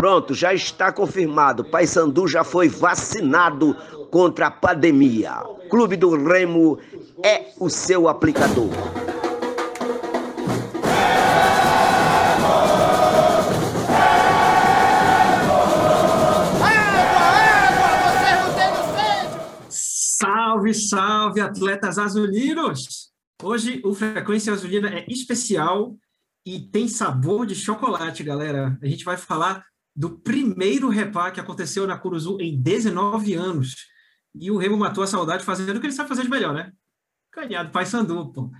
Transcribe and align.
Pronto, 0.00 0.32
já 0.32 0.54
está 0.54 0.90
confirmado. 0.90 1.62
Paysandu 1.62 2.26
já 2.26 2.42
foi 2.42 2.70
vacinado 2.70 3.76
contra 4.10 4.46
a 4.46 4.50
pandemia. 4.50 5.32
Clube 5.68 5.94
do 5.94 6.16
Remo 6.16 6.78
é 7.22 7.52
o 7.60 7.68
seu 7.68 8.08
aplicador. 8.08 8.70
Salve, 19.68 20.72
salve, 20.72 21.42
atletas 21.42 21.98
azulinos! 21.98 23.10
Hoje 23.42 23.82
o 23.84 23.92
Frequência 23.92 24.50
Azulina 24.50 24.88
é 24.88 25.04
especial 25.10 25.94
e 26.46 26.58
tem 26.58 26.88
sabor 26.88 27.44
de 27.44 27.54
chocolate, 27.54 28.22
galera. 28.22 28.78
A 28.82 28.86
gente 28.86 29.04
vai 29.04 29.18
falar 29.18 29.62
do 30.00 30.18
primeiro 30.18 30.88
repá 30.88 31.30
que 31.30 31.38
aconteceu 31.38 31.86
na 31.86 31.98
Curuzu 31.98 32.38
em 32.40 32.58
19 32.58 33.34
anos. 33.34 33.76
E 34.34 34.50
o 34.50 34.56
Remo 34.56 34.78
matou 34.78 35.04
a 35.04 35.06
saudade 35.06 35.44
fazendo 35.44 35.76
o 35.76 35.80
que 35.80 35.86
ele 35.86 35.92
sabe 35.92 36.08
fazer 36.08 36.22
de 36.22 36.30
melhor, 36.30 36.54
né? 36.54 36.72
Canhado, 37.30 37.70
pai 37.70 37.84
sandu, 37.84 38.32
pô. 38.32 38.50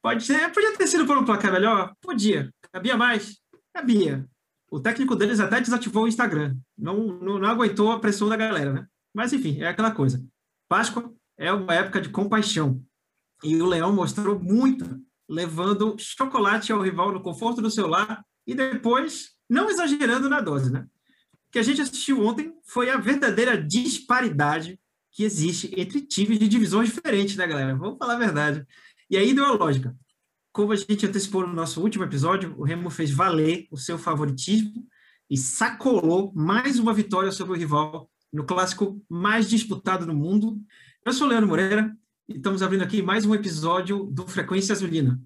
Pode 0.00 0.24
ser, 0.24 0.50
podia 0.52 0.74
ter 0.74 0.86
sido 0.86 1.04
por 1.04 1.18
um 1.18 1.24
placar 1.24 1.52
melhor? 1.52 1.94
Podia. 2.00 2.50
Cabia 2.72 2.96
mais? 2.96 3.36
Cabia. 3.74 4.26
O 4.70 4.80
técnico 4.80 5.14
deles 5.14 5.38
até 5.38 5.60
desativou 5.60 6.04
o 6.04 6.08
Instagram. 6.08 6.56
Não, 6.78 6.96
não, 7.08 7.38
não 7.38 7.48
aguentou 7.48 7.92
a 7.92 8.00
pressão 8.00 8.26
da 8.30 8.36
galera, 8.36 8.72
né? 8.72 8.86
Mas 9.14 9.34
enfim, 9.34 9.60
é 9.60 9.68
aquela 9.68 9.90
coisa. 9.90 10.24
Páscoa 10.66 11.12
é 11.36 11.52
uma 11.52 11.74
época 11.74 12.00
de 12.00 12.08
compaixão. 12.08 12.82
E 13.42 13.60
o 13.60 13.66
Leão 13.66 13.92
mostrou 13.92 14.40
muito, 14.40 14.98
levando 15.28 15.94
chocolate 15.98 16.72
ao 16.72 16.80
rival 16.80 17.12
no 17.12 17.20
conforto 17.20 17.60
do 17.60 17.70
seu 17.70 17.86
lar 17.86 18.24
e 18.46 18.54
depois, 18.54 19.33
não 19.48 19.70
exagerando 19.70 20.28
na 20.28 20.40
dose, 20.40 20.72
né? 20.72 20.86
O 21.48 21.52
que 21.52 21.58
a 21.58 21.62
gente 21.62 21.80
assistiu 21.80 22.24
ontem 22.24 22.52
foi 22.64 22.90
a 22.90 22.96
verdadeira 22.96 23.56
disparidade 23.56 24.78
que 25.12 25.22
existe 25.22 25.72
entre 25.76 26.00
times 26.00 26.38
de 26.38 26.48
divisões 26.48 26.88
diferentes, 26.88 27.36
né, 27.36 27.46
galera? 27.46 27.76
Vamos 27.76 27.98
falar 27.98 28.14
a 28.14 28.18
verdade. 28.18 28.66
E 29.08 29.16
aí 29.16 29.32
deu 29.32 29.44
a 29.44 29.52
lógica. 29.52 29.96
Como 30.52 30.72
a 30.72 30.76
gente 30.76 31.06
antecipou 31.06 31.46
no 31.46 31.52
nosso 31.52 31.80
último 31.80 32.04
episódio, 32.04 32.54
o 32.58 32.64
Remo 32.64 32.90
fez 32.90 33.10
valer 33.10 33.66
o 33.70 33.76
seu 33.76 33.98
favoritismo 33.98 34.86
e 35.30 35.36
sacolou 35.36 36.32
mais 36.34 36.78
uma 36.78 36.92
vitória 36.92 37.32
sobre 37.32 37.54
o 37.54 37.56
rival 37.56 38.10
no 38.32 38.44
clássico 38.44 39.00
mais 39.08 39.48
disputado 39.48 40.06
no 40.06 40.14
mundo. 40.14 40.60
Eu 41.04 41.12
sou 41.12 41.26
o 41.26 41.30
Leandro 41.30 41.48
Moreira 41.48 41.96
e 42.28 42.36
estamos 42.36 42.62
abrindo 42.62 42.82
aqui 42.82 43.02
mais 43.02 43.24
um 43.24 43.34
episódio 43.34 44.04
do 44.06 44.26
Frequência 44.26 44.72
Azulina. 44.72 45.20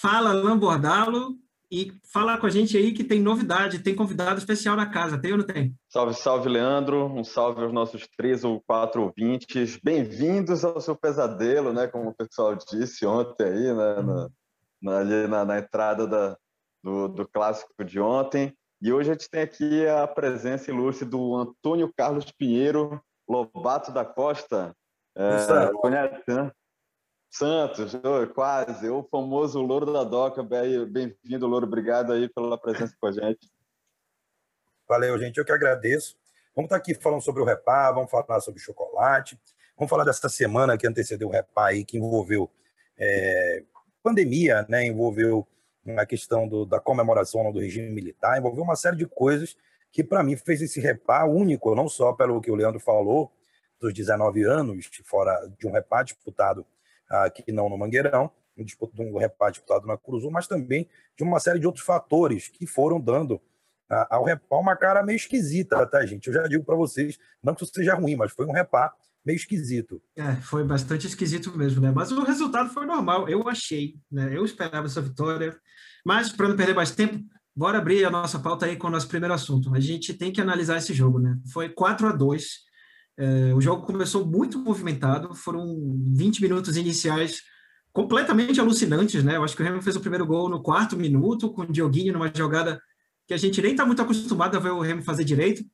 Fala, 0.00 0.32
Lambordalo, 0.32 1.38
e 1.70 1.92
fala 2.02 2.38
com 2.38 2.46
a 2.46 2.50
gente 2.50 2.76
aí 2.76 2.92
que 2.92 3.04
tem 3.04 3.20
novidade, 3.20 3.80
tem 3.80 3.94
convidado 3.94 4.38
especial 4.38 4.74
na 4.74 4.86
casa, 4.86 5.20
tem 5.20 5.32
ou 5.32 5.38
não 5.38 5.44
tem? 5.44 5.74
Salve, 5.88 6.14
salve, 6.14 6.48
Leandro. 6.48 7.06
Um 7.06 7.22
salve 7.22 7.62
aos 7.62 7.72
nossos 7.72 8.08
três 8.16 8.42
ou 8.42 8.62
quatro 8.62 9.02
ouvintes. 9.02 9.78
Bem-vindos 9.82 10.64
ao 10.64 10.80
seu 10.80 10.96
pesadelo, 10.96 11.72
né? 11.72 11.86
Como 11.86 12.08
o 12.08 12.14
pessoal 12.14 12.56
disse 12.56 13.04
ontem 13.04 13.44
aí, 13.44 13.74
né? 13.74 14.02
Na, 14.02 14.28
na, 14.80 14.98
ali 14.98 15.28
na, 15.28 15.44
na 15.44 15.58
entrada 15.58 16.06
da, 16.06 16.36
do, 16.82 17.08
do 17.08 17.28
clássico 17.28 17.84
de 17.84 18.00
ontem. 18.00 18.54
E 18.80 18.90
hoje 18.90 19.10
a 19.10 19.12
gente 19.12 19.28
tem 19.28 19.42
aqui 19.42 19.86
a 19.86 20.06
presença 20.06 20.70
ilustre 20.70 21.06
do 21.06 21.34
Antônio 21.34 21.92
Carlos 21.94 22.30
Pinheiro, 22.30 22.98
Lobato 23.28 23.92
da 23.92 24.04
Costa. 24.04 24.74
É, 25.16 25.70
conhece, 25.82 26.22
né? 26.28 26.50
Santos, 27.30 27.92
quase, 28.34 28.88
o 28.88 29.02
famoso 29.02 29.60
Louro 29.60 29.92
da 29.92 30.02
Doca. 30.02 30.42
Bem-vindo, 30.42 31.46
Louro. 31.46 31.66
Obrigado 31.66 32.12
aí 32.12 32.28
pela 32.28 32.56
presença 32.58 32.96
com 32.98 33.06
a 33.06 33.12
gente. 33.12 33.50
Valeu, 34.88 35.18
gente. 35.18 35.36
Eu 35.36 35.44
que 35.44 35.52
agradeço. 35.52 36.16
Vamos 36.54 36.66
estar 36.66 36.76
aqui 36.76 36.94
falando 36.94 37.20
sobre 37.20 37.42
o 37.42 37.44
Repá, 37.44 37.92
vamos 37.92 38.10
falar 38.10 38.40
sobre 38.40 38.60
chocolate, 38.60 39.38
vamos 39.76 39.88
falar 39.88 40.02
dessa 40.02 40.28
semana 40.28 40.76
que 40.76 40.88
antecedeu 40.88 41.28
o 41.28 41.30
Repá 41.30 41.68
aí, 41.68 41.84
que 41.84 41.98
envolveu 41.98 42.50
é, 42.98 43.62
pandemia, 44.02 44.66
né? 44.68 44.84
envolveu 44.84 45.46
a 45.96 46.04
questão 46.04 46.48
do, 46.48 46.64
da 46.64 46.80
comemoração 46.80 47.52
do 47.52 47.60
regime 47.60 47.90
militar, 47.90 48.38
envolveu 48.38 48.64
uma 48.64 48.74
série 48.74 48.96
de 48.96 49.06
coisas 49.06 49.56
que, 49.92 50.02
para 50.02 50.22
mim, 50.24 50.36
fez 50.36 50.60
esse 50.60 50.80
repá 50.80 51.24
único, 51.24 51.74
não 51.74 51.88
só 51.88 52.12
pelo 52.12 52.40
que 52.40 52.50
o 52.50 52.54
Leandro 52.54 52.80
falou, 52.80 53.30
dos 53.80 53.94
19 53.94 54.42
anos, 54.42 54.90
fora 55.04 55.48
de 55.58 55.66
um 55.66 55.70
repá 55.70 56.02
disputado 56.02 56.66
aqui 57.08 57.50
não 57.52 57.68
no 57.68 57.78
Mangueirão, 57.78 58.30
um, 58.56 58.64
um 59.02 59.18
repá 59.18 59.50
disputado 59.50 59.86
na 59.86 59.96
Cruzul, 59.96 60.30
mas 60.30 60.46
também 60.46 60.88
de 61.16 61.24
uma 61.24 61.40
série 61.40 61.58
de 61.58 61.66
outros 61.66 61.84
fatores 61.84 62.48
que 62.48 62.66
foram 62.66 63.00
dando 63.00 63.40
ao 64.10 64.24
repá 64.24 64.56
uma 64.56 64.76
cara 64.76 65.02
meio 65.02 65.16
esquisita, 65.16 65.86
tá, 65.86 66.04
gente? 66.04 66.26
Eu 66.26 66.34
já 66.34 66.42
digo 66.46 66.64
para 66.64 66.76
vocês, 66.76 67.18
não 67.42 67.54
que 67.54 67.64
isso 67.64 67.72
seja 67.74 67.94
ruim, 67.94 68.16
mas 68.16 68.32
foi 68.32 68.44
um 68.44 68.52
repá 68.52 68.92
meio 69.24 69.36
esquisito. 69.36 70.00
É, 70.16 70.36
foi 70.36 70.62
bastante 70.62 71.06
esquisito 71.06 71.56
mesmo, 71.56 71.80
né? 71.80 71.90
Mas 71.90 72.12
o 72.12 72.22
resultado 72.22 72.68
foi 72.70 72.84
normal, 72.84 73.28
eu 73.28 73.48
achei, 73.48 73.94
né? 74.10 74.36
Eu 74.36 74.44
esperava 74.44 74.86
essa 74.86 75.00
vitória, 75.00 75.56
mas 76.04 76.30
para 76.30 76.48
não 76.48 76.56
perder 76.56 76.74
mais 76.74 76.90
tempo, 76.90 77.18
bora 77.56 77.78
abrir 77.78 78.04
a 78.04 78.10
nossa 78.10 78.38
pauta 78.38 78.66
aí 78.66 78.76
com 78.76 78.88
o 78.88 78.90
nosso 78.90 79.08
primeiro 79.08 79.34
assunto. 79.34 79.74
A 79.74 79.80
gente 79.80 80.12
tem 80.12 80.30
que 80.30 80.40
analisar 80.40 80.76
esse 80.76 80.92
jogo, 80.92 81.18
né? 81.18 81.38
Foi 81.52 81.68
4 81.70 82.08
a 82.08 82.12
2 82.12 82.67
é, 83.18 83.52
o 83.52 83.60
jogo 83.60 83.84
começou 83.84 84.24
muito 84.24 84.58
movimentado, 84.58 85.34
foram 85.34 85.76
20 86.14 86.40
minutos 86.40 86.76
iniciais 86.76 87.42
completamente 87.92 88.60
alucinantes, 88.60 89.24
né? 89.24 89.36
Eu 89.36 89.42
acho 89.42 89.56
que 89.56 89.62
o 89.62 89.64
Remo 89.64 89.82
fez 89.82 89.96
o 89.96 90.00
primeiro 90.00 90.24
gol 90.24 90.48
no 90.48 90.62
quarto 90.62 90.96
minuto, 90.96 91.52
com 91.52 91.62
o 91.62 91.72
Dioguinho 91.72 92.12
numa 92.12 92.32
jogada 92.32 92.80
que 93.26 93.34
a 93.34 93.36
gente 93.36 93.60
nem 93.60 93.72
está 93.72 93.84
muito 93.84 94.00
acostumado 94.00 94.56
a 94.56 94.60
ver 94.60 94.70
o 94.70 94.80
Remo 94.80 95.02
fazer 95.02 95.24
direito. 95.24 95.64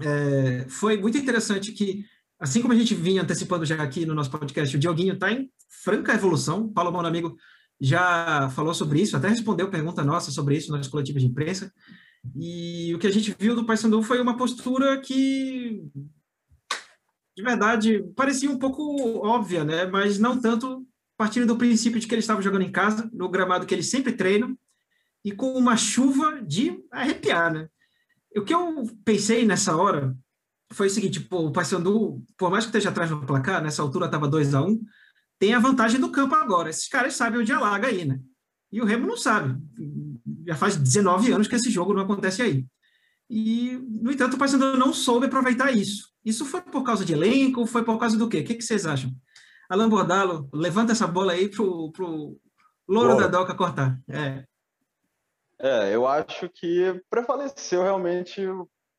É, 0.00 0.64
foi 0.68 0.96
muito 0.96 1.18
interessante 1.18 1.72
que 1.72 2.02
assim 2.40 2.62
como 2.62 2.72
a 2.72 2.76
gente 2.76 2.94
vinha 2.94 3.22
antecipando 3.22 3.64
já 3.64 3.82
aqui 3.82 4.06
no 4.06 4.14
nosso 4.14 4.30
podcast, 4.30 4.74
o 4.74 4.80
Dioguinho 4.80 5.14
está 5.14 5.30
em 5.30 5.50
franca 5.84 6.14
evolução. 6.14 6.62
O 6.62 6.72
Paulo 6.72 6.92
Monamigo 6.92 7.36
já 7.78 8.48
falou 8.50 8.72
sobre 8.72 9.02
isso, 9.02 9.16
até 9.16 9.28
respondeu 9.28 9.68
pergunta 9.68 10.02
nossa 10.02 10.30
sobre 10.30 10.56
isso 10.56 10.72
nas 10.72 10.88
coletivas 10.88 11.22
de 11.22 11.28
imprensa. 11.28 11.70
E 12.34 12.92
o 12.94 12.98
que 12.98 13.06
a 13.06 13.12
gente 13.12 13.36
viu 13.38 13.54
do 13.54 13.64
Paysandu 13.64 14.02
foi 14.02 14.20
uma 14.20 14.36
postura 14.36 14.98
que, 15.00 15.82
de 17.36 17.42
verdade, 17.42 18.02
parecia 18.16 18.50
um 18.50 18.58
pouco 18.58 18.82
óbvia, 19.18 19.62
né? 19.62 19.84
Mas 19.84 20.18
não 20.18 20.40
tanto 20.40 20.86
partindo 21.18 21.46
do 21.46 21.58
princípio 21.58 22.00
de 22.00 22.06
que 22.06 22.14
ele 22.14 22.20
estava 22.20 22.40
jogando 22.40 22.62
em 22.62 22.72
casa, 22.72 23.10
no 23.12 23.28
gramado 23.28 23.66
que 23.66 23.74
ele 23.74 23.82
sempre 23.82 24.12
treina, 24.12 24.56
e 25.22 25.32
com 25.32 25.52
uma 25.52 25.76
chuva 25.76 26.40
de 26.40 26.82
arrepiar, 26.90 27.52
né? 27.52 27.68
O 28.34 28.42
que 28.42 28.54
eu 28.54 28.86
pensei 29.04 29.44
nessa 29.44 29.76
hora 29.76 30.16
foi 30.72 30.86
o 30.86 30.90
seguinte, 30.90 31.20
pô, 31.20 31.46
o 31.46 31.52
Paysandu, 31.52 32.22
por 32.38 32.50
mais 32.50 32.64
que 32.64 32.70
esteja 32.70 32.88
atrás 32.88 33.10
do 33.10 33.20
placar, 33.20 33.62
nessa 33.62 33.82
altura 33.82 34.06
estava 34.06 34.28
2 34.28 34.54
a 34.54 34.62
1 34.62 34.68
um, 34.68 34.84
tem 35.38 35.52
a 35.52 35.58
vantagem 35.58 36.00
do 36.00 36.10
campo 36.10 36.34
agora. 36.34 36.70
Esses 36.70 36.88
caras 36.88 37.14
sabem 37.14 37.40
onde 37.40 37.52
alaga 37.52 37.88
aí, 37.88 38.04
né? 38.04 38.18
E 38.72 38.80
o 38.80 38.84
Remo 38.84 39.06
não 39.06 39.16
sabe. 39.16 39.60
Já 40.46 40.54
faz 40.54 40.76
19 40.76 41.32
anos 41.32 41.48
que 41.48 41.54
esse 41.54 41.70
jogo 41.70 41.92
não 41.92 42.02
acontece 42.02 42.42
aí. 42.42 42.66
E, 43.28 43.78
no 44.00 44.10
entanto, 44.10 44.34
o 44.34 44.38
Paysandu 44.38 44.76
não 44.76 44.92
soube 44.92 45.26
aproveitar 45.26 45.70
isso. 45.70 46.15
Isso 46.26 46.44
foi 46.44 46.60
por 46.60 46.82
causa 46.82 47.04
de 47.04 47.12
elenco 47.12 47.64
foi 47.66 47.84
por 47.84 47.98
causa 47.98 48.18
do 48.18 48.28
quê? 48.28 48.40
O 48.40 48.44
que, 48.44 48.56
que 48.56 48.64
vocês 48.64 48.84
acham? 48.84 49.12
Alan 49.70 49.88
Bordalo, 49.88 50.48
levanta 50.52 50.90
essa 50.90 51.06
bola 51.06 51.32
aí 51.32 51.48
pro, 51.48 51.92
pro 51.92 52.36
Louro 52.88 53.16
da 53.16 53.28
Doca 53.28 53.54
cortar. 53.54 53.96
É. 54.08 54.44
é, 55.60 55.94
eu 55.94 56.04
acho 56.04 56.48
que 56.48 57.00
prevaleceu 57.08 57.82
realmente 57.84 58.42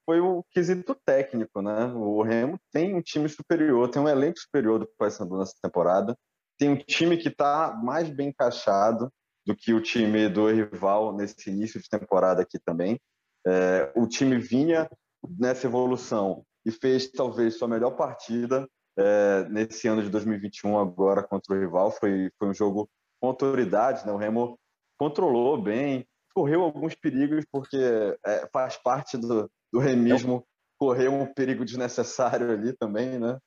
foi 0.06 0.22
o 0.22 0.42
quesito 0.52 0.96
técnico, 1.06 1.62
né? 1.62 1.88
O 1.94 2.22
Remo 2.22 2.58
tem 2.72 2.96
um 2.96 3.02
time 3.02 3.28
superior, 3.28 3.90
tem 3.90 4.02
um 4.02 4.08
elenco 4.08 4.40
superior 4.40 4.80
do 4.80 4.90
Paysandu 4.98 5.38
nessa 5.38 5.56
temporada, 5.62 6.18
tem 6.58 6.70
um 6.70 6.78
time 6.78 7.18
que 7.18 7.28
está 7.28 7.78
mais 7.84 8.10
bem 8.10 8.30
encaixado 8.30 9.12
do 9.46 9.54
que 9.54 9.74
o 9.74 9.82
time 9.82 10.30
do 10.30 10.50
rival 10.50 11.14
nesse 11.14 11.50
início 11.50 11.82
de 11.82 11.90
temporada 11.90 12.42
aqui 12.42 12.58
também. 12.58 12.98
É, 13.46 13.92
o 13.96 14.08
time 14.08 14.38
vinha 14.38 14.90
nessa 15.38 15.68
evolução 15.68 16.46
e 16.68 16.72
fez 16.72 17.10
talvez 17.10 17.58
sua 17.58 17.68
melhor 17.68 17.92
partida 17.92 18.68
é, 19.00 19.48
nesse 19.50 19.88
ano 19.88 20.04
de 20.04 20.10
2021 20.10 20.78
agora 20.78 21.24
contra 21.24 21.56
o 21.56 21.58
rival. 21.58 21.92
Foi, 21.92 22.30
foi 22.38 22.50
um 22.50 22.54
jogo 22.54 22.90
com 23.22 23.28
autoridade, 23.28 24.06
né? 24.06 24.12
O 24.12 24.18
Remo 24.18 24.60
controlou 25.00 25.62
bem, 25.62 26.06
correu 26.36 26.64
alguns 26.64 26.94
perigos 26.94 27.46
porque 27.50 27.78
é, 28.26 28.50
faz 28.52 28.76
parte 28.76 29.18
do, 29.18 29.50
do 29.72 29.80
remismo 29.80 30.46
correr 30.78 31.08
um 31.08 31.26
perigo 31.26 31.64
desnecessário 31.64 32.52
ali 32.52 32.74
também, 32.74 33.18
né? 33.18 33.40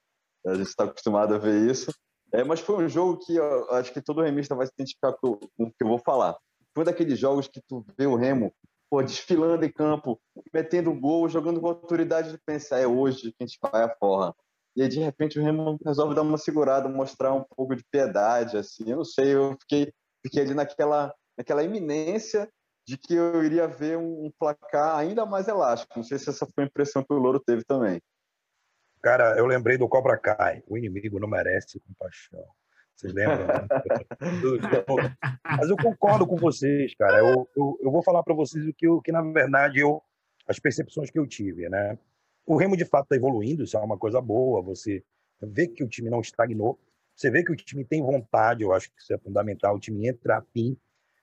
A 0.47 0.55
gente 0.55 0.69
está 0.69 0.85
acostumado 0.85 1.35
a 1.35 1.39
ver 1.39 1.71
isso. 1.71 1.93
É, 2.33 2.43
mas 2.43 2.61
foi 2.61 2.83
um 2.83 2.89
jogo 2.89 3.19
que 3.19 3.37
eu 3.37 3.71
acho 3.73 3.93
que 3.93 4.01
todo 4.01 4.23
remista 4.23 4.55
vai 4.55 4.67
se 4.67 4.73
identificar 4.73 5.13
com, 5.13 5.37
com 5.37 5.65
o 5.65 5.71
que 5.71 5.85
eu 5.85 5.89
vou 5.89 5.99
falar. 5.99 6.39
Foi 6.75 6.85
daqueles 6.85 7.19
jogos 7.19 7.47
que 7.47 7.61
tu 7.69 7.85
vê 7.99 8.07
o 8.07 8.17
Remo 8.17 8.51
pô, 8.91 9.03
desfilando 9.03 9.65
em 9.65 9.73
campo, 9.73 10.21
metendo 10.53 10.93
gol, 10.93 11.29
jogando 11.29 11.61
com 11.61 11.69
autoridade 11.69 12.33
de 12.33 12.39
pensar, 12.39 12.81
é 12.81 12.87
hoje 12.87 13.31
que 13.31 13.37
a 13.41 13.47
gente 13.47 13.59
vai 13.63 13.85
a 13.85 13.89
porra. 13.89 14.35
E 14.75 14.83
aí, 14.83 14.89
de 14.89 14.99
repente, 14.99 15.39
o 15.39 15.43
Remo 15.43 15.79
resolve 15.85 16.15
dar 16.15 16.23
uma 16.23 16.37
segurada, 16.37 16.89
mostrar 16.89 17.33
um 17.33 17.45
pouco 17.57 17.77
de 17.77 17.85
piedade, 17.91 18.57
assim. 18.57 18.91
Eu 18.91 18.99
não 18.99 19.05
sei, 19.05 19.35
eu 19.35 19.57
fiquei, 19.61 19.93
fiquei 20.25 20.43
ali 20.43 20.55
naquela, 20.55 21.15
naquela 21.39 21.63
iminência 21.63 22.49
de 22.87 22.97
que 22.97 23.15
eu 23.15 23.45
iria 23.45 23.69
ver 23.69 23.97
um 23.97 24.31
placar 24.39 24.97
ainda 24.97 25.25
mais 25.25 25.47
elástico. 25.47 25.93
Não 25.97 26.05
sei 26.05 26.19
se 26.19 26.31
essa 26.31 26.47
foi 26.47 26.65
a 26.65 26.67
impressão 26.67 27.05
que 27.05 27.13
o 27.13 27.19
Louro 27.19 27.41
teve 27.41 27.65
também. 27.65 28.01
Cara, 29.03 29.37
eu 29.39 29.47
lembrei 29.47 29.79
do 29.79 29.89
Cobra 29.89 30.19
Kai. 30.19 30.63
O 30.67 30.77
inimigo 30.77 31.19
não 31.19 31.29
merece 31.29 31.81
compaixão. 31.81 32.45
Vocês 33.00 33.14
lembram? 33.14 33.47
Mas 35.43 35.70
eu 35.70 35.76
concordo 35.79 36.26
com 36.26 36.37
vocês, 36.37 36.94
cara. 36.94 37.19
Eu, 37.19 37.49
eu, 37.56 37.79
eu 37.81 37.91
vou 37.91 38.02
falar 38.02 38.23
para 38.23 38.35
vocês 38.35 38.67
o 38.67 38.75
que, 38.75 38.87
o 38.87 39.00
que, 39.00 39.11
na 39.11 39.23
verdade, 39.23 39.81
eu, 39.81 40.02
as 40.47 40.58
percepções 40.58 41.11
que 41.11 41.19
eu 41.19 41.26
tive, 41.26 41.67
né? 41.70 41.99
O 42.44 42.56
Remo, 42.56 42.76
de 42.76 42.85
fato, 42.85 43.05
está 43.05 43.17
evoluindo, 43.17 43.62
isso 43.62 43.76
é 43.76 43.81
uma 43.81 43.97
coisa 43.97 44.20
boa. 44.20 44.61
Você 44.61 45.02
vê 45.41 45.67
que 45.67 45.82
o 45.82 45.88
time 45.88 46.11
não 46.11 46.20
estagnou, 46.20 46.79
você 47.17 47.31
vê 47.31 47.43
que 47.43 47.52
o 47.52 47.56
time 47.56 47.87
tem 47.87 48.02
vontade, 48.02 48.64
eu 48.64 48.73
acho 48.73 48.91
que 48.91 49.00
isso 49.00 49.14
é 49.14 49.19
fundamental. 49.19 49.76
O 49.76 49.81
time 49.81 50.06
entra 50.06 50.37
a 50.37 50.43
fim. 50.43 50.76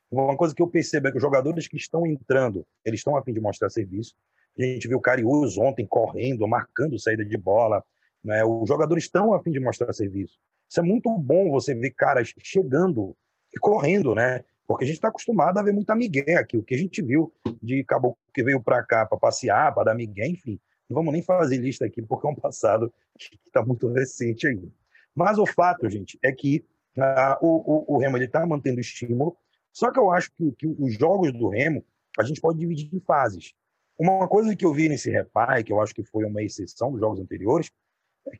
Uma 0.09 0.35
coisa 0.35 0.56
que 0.56 0.62
eu 0.62 0.68
percebo 0.68 1.09
é 1.09 1.12
que 1.12 1.18
os 1.18 1.24
jogadores 1.24 1.68
que 1.68 1.77
estão 1.77 2.07
entrando, 2.07 2.65
eles 2.83 3.01
estão 3.01 3.15
a 3.15 3.21
fim 3.21 3.33
de 3.33 3.39
mostrar 3.39 3.69
serviço. 3.69 4.15
A 4.57 4.63
gente 4.63 4.88
viu 4.88 4.97
o 4.97 5.01
Cariús 5.01 5.59
ontem 5.59 5.85
correndo, 5.85 6.47
marcando 6.47 6.97
saída 6.97 7.24
de 7.24 7.38
bola. 7.38 7.83
Né? 8.24 8.44
Os 8.44 8.68
jogadores 8.68 9.03
estão 9.03 9.31
a 9.33 9.44
fim 9.44 9.51
de 9.51 9.59
mostrar 9.59 9.94
serviço. 9.94 10.39
Isso 10.69 10.80
é 10.80 10.84
muito 10.84 11.10
bom 11.18 11.50
você 11.50 11.74
ver 11.74 11.92
caras 11.92 12.34
chegando 12.40 13.16
e 13.54 13.60
correndo, 13.60 14.14
né? 14.14 14.44
Porque 14.68 14.84
a 14.84 14.88
gente 14.88 14.98
está 14.98 15.08
acostumado 15.08 15.58
a 15.58 15.64
ver 15.64 15.74
muita 15.74 15.96
migué 15.96 16.36
aqui. 16.36 16.58
O 16.58 16.64
que 16.64 16.75
a 16.75 16.78
gente 16.78 17.02
viu 17.02 17.34
de 17.62 17.84
caboclo 17.86 18.18
que 18.34 18.44
veio 18.44 18.62
para 18.62 18.84
cá 18.84 19.06
para 19.06 19.18
passear, 19.18 19.74
para 19.74 19.86
dar 19.86 19.96
migué, 19.96 20.28
enfim. 20.28 20.60
Não 20.90 20.96
vamos 20.96 21.14
nem 21.14 21.22
fazer 21.22 21.58
lista 21.58 21.86
aqui, 21.86 22.02
porque 22.02 22.28
é 22.28 22.30
um 22.30 22.36
passado 22.36 22.94
que 23.18 23.40
está 23.46 23.64
muito 23.64 23.88
recente 23.88 24.48
ainda. 24.48 24.68
Mas 25.16 25.38
o 25.38 25.46
fato, 25.46 25.90
gente, 25.90 26.19
é 26.24 26.31
que 26.31 26.66
uh, 26.98 27.38
o, 27.42 27.94
o, 27.94 27.96
o, 27.96 27.98
Remo 27.98 28.18
está 28.18 28.46
mantendo 28.46 28.80
estímulo. 28.80 29.36
Só 29.72 29.92
que 29.92 30.00
eu 30.00 30.12
acho 30.12 30.31
que, 30.34 30.52
que 30.52 30.68
os 30.68 30.94
jogos 30.98 31.31
do 31.31 31.50
Remo 31.50 31.84
a 32.20 32.24
gente 32.24 32.42
pode 32.42 32.60
dividir 32.60 32.90
em 32.94 33.00
fases. 33.00 33.54
Uma 33.98 34.28
coisa 34.28 34.56
que 34.56 34.66
eu 34.66 34.74
vi 34.74 34.90
nesse 34.90 35.10
repare, 35.10 35.63
que 35.63 35.72
eu 35.72 35.81
acho 35.81 35.94
que 35.94 36.04
foi 36.04 36.25
uma 36.25 36.42
exceção 36.42 36.92
dos 36.92 37.00
jogos 37.00 37.20
anteriores, 37.20 37.72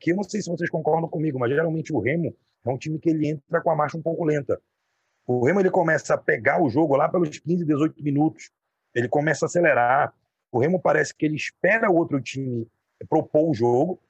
que 0.00 0.12
eu 0.12 0.16
não 0.16 0.22
sei 0.22 0.42
se 0.42 0.50
vocês 0.50 0.70
concordam 0.70 1.08
comigo, 1.08 1.38
mas 1.38 1.50
geralmente 1.50 1.92
o 1.92 2.00
Remo 2.00 2.34
é 2.64 2.70
um 2.70 2.78
time 2.78 2.98
que 2.98 3.08
ele 3.08 3.28
entra 3.28 3.60
com 3.60 3.70
a 3.70 3.76
marcha 3.76 3.96
um 3.96 4.02
pouco 4.02 4.24
lenta. 4.24 4.60
O 5.26 5.44
Remo 5.44 5.60
ele 5.60 5.70
começa 5.70 6.14
a 6.14 6.18
pegar 6.18 6.62
o 6.62 6.68
jogo 6.68 6.96
lá 6.96 7.08
pelos 7.08 7.38
15, 7.38 7.64
18 7.64 8.02
minutos. 8.02 8.50
Ele 8.94 9.08
começa 9.08 9.44
a 9.44 9.46
acelerar. 9.46 10.14
O 10.50 10.58
Remo 10.58 10.80
parece 10.80 11.14
que 11.14 11.26
ele 11.26 11.36
espera 11.36 11.90
o 11.90 11.96
outro 11.96 12.20
time 12.20 12.66
propor 13.08 13.50
o 13.50 13.54
jogo. 13.54 14.00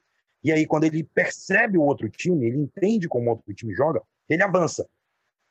E 0.43 0.53
aí, 0.53 0.65
quando 0.67 0.85
ele 0.85 1.03
percebe 1.03 1.77
o 1.77 1.83
outro 1.83 2.09
time, 2.09 2.47
ele 2.47 2.59
entende 2.59 3.09
como 3.09 3.27
o 3.27 3.31
outro 3.31 3.53
time 3.53 3.75
joga, 3.75 4.01
ele 4.29 4.43
avança. 4.43 4.89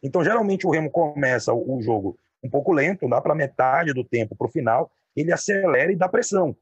Então, 0.02 0.24
geralmente, 0.24 0.66
o 0.66 0.70
Remo 0.70 0.90
começa 0.90 1.54
o 1.54 1.82
jogo 1.82 2.18
um 2.42 2.50
pouco 2.50 2.72
lento, 2.72 3.10
dá 3.10 3.20
para 3.20 3.36
metade 3.36 3.94
do 3.94 4.04
tempo 4.04 4.36
para 4.36 4.48
o 4.48 4.50
final, 4.50 4.90
ele 5.16 5.34
acelera 5.34 5.92
e 5.92 5.96
dá 5.96 6.08
pressão. 6.08 6.56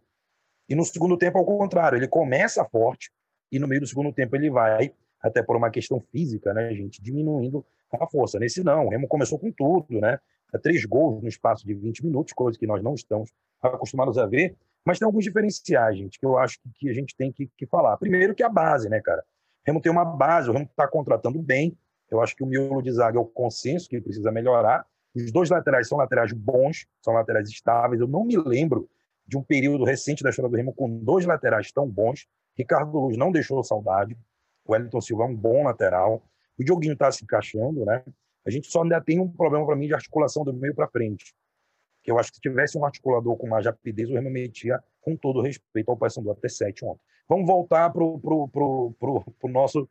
E 0.68 0.74
no 0.74 0.84
segundo 0.84 1.18
tempo, 1.18 1.38
ao 1.38 1.46
contrário, 1.46 1.98
ele 1.98 2.08
começa 2.08 2.66
forte 2.66 3.12
e 3.52 3.60
no 3.60 3.68
meio 3.68 3.82
do 3.82 3.88
segundo 3.88 4.12
tempo 4.12 4.36
ele 4.36 4.50
vai, 4.50 4.92
até 5.22 5.42
por 5.42 5.56
uma 5.56 5.70
questão 5.70 6.00
física, 6.00 6.54
né, 6.54 6.74
gente, 6.74 7.02
diminuindo 7.02 7.66
a 7.92 8.08
força. 8.08 8.40
Nesse 8.40 8.64
não, 8.64 8.88
o 8.88 8.90
Remo 8.90 9.08
começou 9.08 9.40
com 9.40 9.52
tudo, 9.52 10.00
né? 10.00 10.20
Três 10.62 10.86
gols 10.86 11.22
no 11.22 11.28
espaço 11.28 11.66
de 11.66 11.74
20 11.74 12.06
minutos, 12.06 12.34
coisa 12.34 12.58
que 12.58 12.68
nós 12.68 12.82
não 12.82 12.94
estamos 12.94 13.32
acostumados 13.62 14.18
a 14.18 14.26
ver. 14.26 14.56
Mas 14.86 15.00
tem 15.00 15.06
alguns 15.06 15.24
diferenciais, 15.24 15.98
gente, 15.98 16.20
que 16.20 16.26
eu 16.26 16.38
acho 16.38 16.60
que 16.76 16.90
a 16.90 16.94
gente 16.94 17.16
tem 17.16 17.32
que, 17.32 17.50
que 17.58 17.66
falar. 17.66 17.98
Primeiro 17.98 18.36
que 18.36 18.44
a 18.44 18.50
base, 18.50 18.88
né, 18.88 19.02
cara? 19.02 19.22
O 19.22 19.66
Remo 19.66 19.82
tem 19.82 19.92
uma 19.92 20.06
base, 20.06 20.50
o 20.50 20.54
Remo 20.54 20.66
está 20.66 20.88
contratando 20.88 21.42
bem. 21.42 21.76
Eu 22.10 22.22
acho 22.22 22.36
que 22.36 22.44
o 22.44 22.46
miolo 22.46 22.82
de 22.84 22.92
zaga 22.92 23.18
é 23.18 23.22
o 23.22 23.26
consenso 23.26 23.90
que 23.90 24.00
precisa 24.00 24.32
melhorar. 24.32 24.86
Os 25.16 25.32
dois 25.32 25.50
laterais 25.50 25.88
são 25.88 25.98
laterais 25.98 26.32
bons, 26.32 26.86
são 27.02 27.14
laterais 27.14 27.50
estáveis. 27.50 28.00
Eu 28.00 28.08
não 28.08 28.24
me 28.24 28.38
lembro 28.38 28.88
de 29.28 29.36
um 29.38 29.42
período 29.42 29.84
recente 29.84 30.24
da 30.24 30.30
história 30.30 30.50
do 30.50 30.56
Remo 30.56 30.74
com 30.74 30.88
dois 31.00 31.26
laterais 31.26 31.72
tão 31.72 31.90
bons. 31.90 32.28
Ricardo 32.58 32.98
Luz 32.98 33.18
não 33.18 33.32
deixou 33.32 33.64
saudade. 33.64 34.18
O 34.66 34.74
Wellington 34.74 35.02
Silva 35.02 35.24
é 35.24 35.28
um 35.28 35.36
bom 35.36 35.64
lateral. 35.64 36.24
O 36.58 36.64
Dioguinho 36.64 36.94
está 36.94 37.12
se 37.12 37.24
encaixando, 37.24 37.86
né? 37.86 38.04
A 38.46 38.50
gente 38.50 38.68
só 38.68 38.84
ainda 38.84 39.02
tem 39.02 39.20
um 39.20 39.30
problema 39.30 39.66
para 39.66 39.76
mim 39.76 39.88
de 39.88 39.94
articulação 39.94 40.44
do 40.44 40.54
meio 40.54 40.74
para 40.74 40.88
frente. 40.88 41.34
Que 42.04 42.12
eu 42.12 42.20
acho 42.20 42.30
que 42.30 42.36
se 42.36 42.42
tivesse 42.42 42.78
um 42.78 42.86
articulador 42.86 43.36
com 43.36 43.48
mais 43.48 43.66
rapidez, 43.66 44.10
o 44.10 44.14
Remo 44.14 44.30
metia 44.30 44.82
com 45.02 45.16
todo 45.16 45.42
respeito 45.42 45.90
ao 45.90 45.98
Paysandu 45.98 46.32
até 46.32 46.48
7 46.48 46.86
ontem. 46.86 47.02
Vamos 47.28 47.48
voltar 47.48 47.90
para 47.90 48.04
o 48.04 48.20
pro, 48.20 48.48
pro, 48.48 48.96
pro, 49.00 49.22
pro 49.40 49.50
nosso 49.50 49.90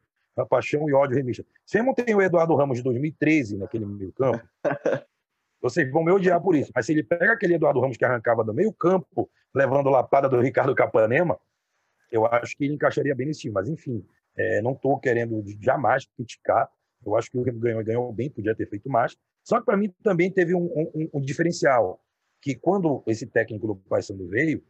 paixão 0.49 0.88
e 0.88 0.93
ódio 0.93 1.17
remista. 1.17 1.44
Se 1.67 1.76
Remo 1.76 1.94
tem 1.94 2.14
o 2.14 2.22
Eduardo 2.22 2.55
Ramos 2.55 2.78
de 2.78 2.84
2013 2.84 3.58
naquele 3.58 3.84
meio 3.84 4.12
campo, 4.12 4.43
Vocês 5.64 5.90
vão 5.90 6.05
me 6.05 6.12
odiar 6.12 6.38
por 6.43 6.55
isso. 6.55 6.70
Mas 6.75 6.84
se 6.84 6.93
ele 6.93 7.02
pega 7.02 7.32
aquele 7.32 7.55
Eduardo 7.55 7.81
Ramos 7.81 7.96
que 7.96 8.05
arrancava 8.05 8.44
do 8.44 8.52
meio 8.52 8.70
campo, 8.70 9.31
levando 9.55 9.88
lapada 9.88 10.28
do 10.28 10.38
Ricardo 10.38 10.75
Capanema, 10.75 11.40
eu 12.10 12.26
acho 12.26 12.56
que 12.56 12.64
ele 12.64 12.74
encaixaria 12.74 13.14
bem 13.14 13.26
nesse 13.26 13.40
time. 13.40 13.54
Mas, 13.54 13.68
enfim, 13.68 14.04
é, 14.36 14.60
não 14.62 14.72
estou 14.72 14.98
querendo 14.98 15.42
jamais 15.60 16.06
criticar. 16.16 16.70
Eu 17.04 17.16
acho 17.16 17.30
que 17.30 17.38
o 17.38 17.42
Remo 17.42 17.60
ganhou 17.60 17.84
ganhou 17.84 18.12
bem, 18.12 18.30
podia 18.30 18.54
ter 18.54 18.68
feito 18.68 18.88
mais. 18.88 19.16
Só 19.42 19.58
que, 19.58 19.66
para 19.66 19.76
mim, 19.76 19.92
também 20.02 20.30
teve 20.30 20.54
um, 20.54 20.64
um, 20.64 21.10
um, 21.14 21.20
diferencial. 21.20 22.00
Que 22.40 22.54
quando 22.54 23.02
esse 23.06 23.26
técnico 23.26 23.66
do 23.66 23.76
Paysandu 23.76 24.28
veio, 24.28 24.62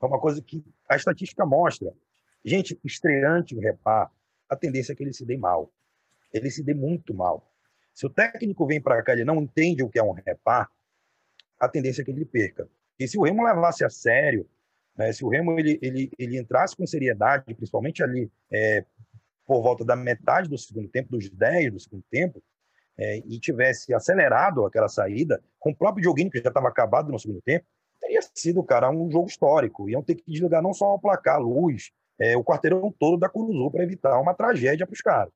é 0.00 0.06
uma 0.06 0.20
coisa 0.20 0.42
que 0.42 0.64
a 0.88 0.96
estatística 0.96 1.44
mostra. 1.46 1.92
Gente, 2.44 2.78
estreante, 2.84 3.54
repar, 3.58 4.10
a 4.48 4.56
tendência 4.56 4.92
é 4.92 4.96
que 4.96 5.02
ele 5.02 5.12
se 5.12 5.24
dê 5.24 5.36
mal. 5.36 5.72
Ele 6.32 6.50
se 6.50 6.62
dê 6.62 6.74
muito 6.74 7.14
mal. 7.14 7.46
Se 7.92 8.06
o 8.06 8.10
técnico 8.10 8.66
vem 8.66 8.80
para 8.80 9.02
cá 9.02 9.14
e 9.14 9.24
não 9.24 9.42
entende 9.42 9.82
o 9.82 9.88
que 9.88 9.98
é 9.98 10.02
um 10.02 10.12
repar, 10.12 10.70
a 11.58 11.68
tendência 11.68 12.02
é 12.02 12.04
que 12.04 12.10
ele 12.10 12.24
perca. 12.24 12.68
E 12.98 13.06
se 13.06 13.18
o 13.18 13.22
Remo 13.22 13.44
levasse 13.44 13.84
a 13.84 13.90
sério, 13.90 14.48
né, 15.00 15.10
se 15.14 15.24
o 15.24 15.28
Remo 15.28 15.58
ele, 15.58 15.78
ele, 15.80 16.10
ele 16.18 16.38
entrasse 16.38 16.76
com 16.76 16.86
seriedade, 16.86 17.54
principalmente 17.54 18.02
ali 18.02 18.30
é, 18.52 18.84
por 19.46 19.62
volta 19.62 19.82
da 19.82 19.96
metade 19.96 20.46
do 20.46 20.58
segundo 20.58 20.90
tempo, 20.90 21.08
dos 21.12 21.30
10 21.30 21.72
do 21.72 21.80
segundo 21.80 22.04
tempo, 22.10 22.42
é, 22.98 23.16
e 23.16 23.40
tivesse 23.40 23.94
acelerado 23.94 24.66
aquela 24.66 24.90
saída, 24.90 25.42
com 25.58 25.70
o 25.70 25.74
próprio 25.74 26.02
Dioguinho, 26.02 26.30
que 26.30 26.38
já 26.38 26.48
estava 26.48 26.68
acabado 26.68 27.10
no 27.10 27.18
segundo 27.18 27.40
tempo, 27.40 27.64
teria 27.98 28.20
sido, 28.34 28.62
cara, 28.62 28.90
um 28.90 29.10
jogo 29.10 29.26
histórico. 29.26 29.88
Iam 29.88 30.02
ter 30.02 30.16
que 30.16 30.30
desligar 30.30 30.62
não 30.62 30.74
só 30.74 30.94
o 30.94 31.00
placar, 31.00 31.36
a 31.36 31.38
luz, 31.38 31.90
é, 32.20 32.36
o 32.36 32.44
quarteirão 32.44 32.94
todo 32.98 33.16
da 33.16 33.30
Curuzu 33.30 33.70
para 33.70 33.82
evitar 33.82 34.20
uma 34.20 34.34
tragédia 34.34 34.86
para 34.86 34.92
os 34.92 35.00
caras. 35.00 35.32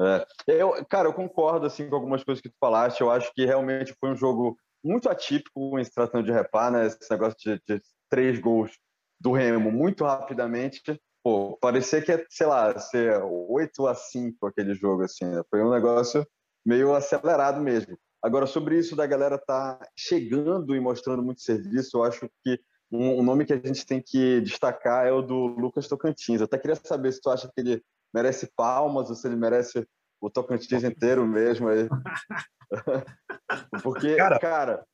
É, 0.00 0.24
eu, 0.46 0.84
cara, 0.84 1.08
eu 1.08 1.12
concordo 1.12 1.66
assim 1.66 1.88
com 1.88 1.96
algumas 1.96 2.22
coisas 2.22 2.40
que 2.40 2.48
tu 2.48 2.56
falaste. 2.60 3.00
Eu 3.00 3.10
acho 3.10 3.34
que 3.34 3.44
realmente 3.44 3.92
foi 3.98 4.12
um 4.12 4.16
jogo 4.16 4.56
muito 4.84 5.10
atípico 5.10 5.76
em 5.80 5.82
se 5.82 5.92
tratando 5.92 6.24
de 6.24 6.32
repar, 6.32 6.70
né? 6.70 6.86
Esse 6.86 7.10
negócio 7.10 7.36
de, 7.40 7.60
de 7.66 7.82
três 8.08 8.38
gols 8.38 8.72
do 9.20 9.32
Remo 9.32 9.70
muito 9.70 10.04
rapidamente. 10.04 11.00
Pô, 11.22 11.56
parecia 11.60 12.00
que 12.00 12.12
ia, 12.12 12.24
sei 12.30 12.46
lá, 12.46 12.78
ser 12.78 13.20
8 13.22 13.86
a 13.86 13.94
5 13.94 14.46
aquele 14.46 14.74
jogo, 14.74 15.02
assim. 15.02 15.24
Né? 15.24 15.42
Foi 15.50 15.62
um 15.62 15.70
negócio 15.70 16.26
meio 16.64 16.94
acelerado 16.94 17.60
mesmo. 17.60 17.98
Agora, 18.22 18.46
sobre 18.46 18.78
isso 18.78 18.96
da 18.96 19.06
galera 19.06 19.38
tá 19.38 19.78
chegando 19.96 20.74
e 20.74 20.80
mostrando 20.80 21.22
muito 21.22 21.40
serviço, 21.40 21.98
eu 21.98 22.04
acho 22.04 22.28
que 22.44 22.60
um, 22.90 23.20
um 23.20 23.22
nome 23.22 23.44
que 23.44 23.52
a 23.52 23.56
gente 23.56 23.86
tem 23.86 24.02
que 24.04 24.40
destacar 24.40 25.06
é 25.06 25.12
o 25.12 25.22
do 25.22 25.46
Lucas 25.46 25.86
Tocantins. 25.86 26.40
Eu 26.40 26.46
até 26.46 26.58
queria 26.58 26.76
saber 26.76 27.12
se 27.12 27.20
tu 27.20 27.30
acha 27.30 27.48
que 27.48 27.60
ele 27.60 27.82
merece 28.12 28.50
palmas 28.56 29.08
ou 29.10 29.14
se 29.14 29.26
ele 29.26 29.36
merece 29.36 29.86
o 30.20 30.30
Tocantins 30.30 30.84
inteiro 30.84 31.26
mesmo 31.26 31.68
aí. 31.68 31.88
Porque, 33.82 34.16
cara, 34.16 34.38
cara, 34.38 34.86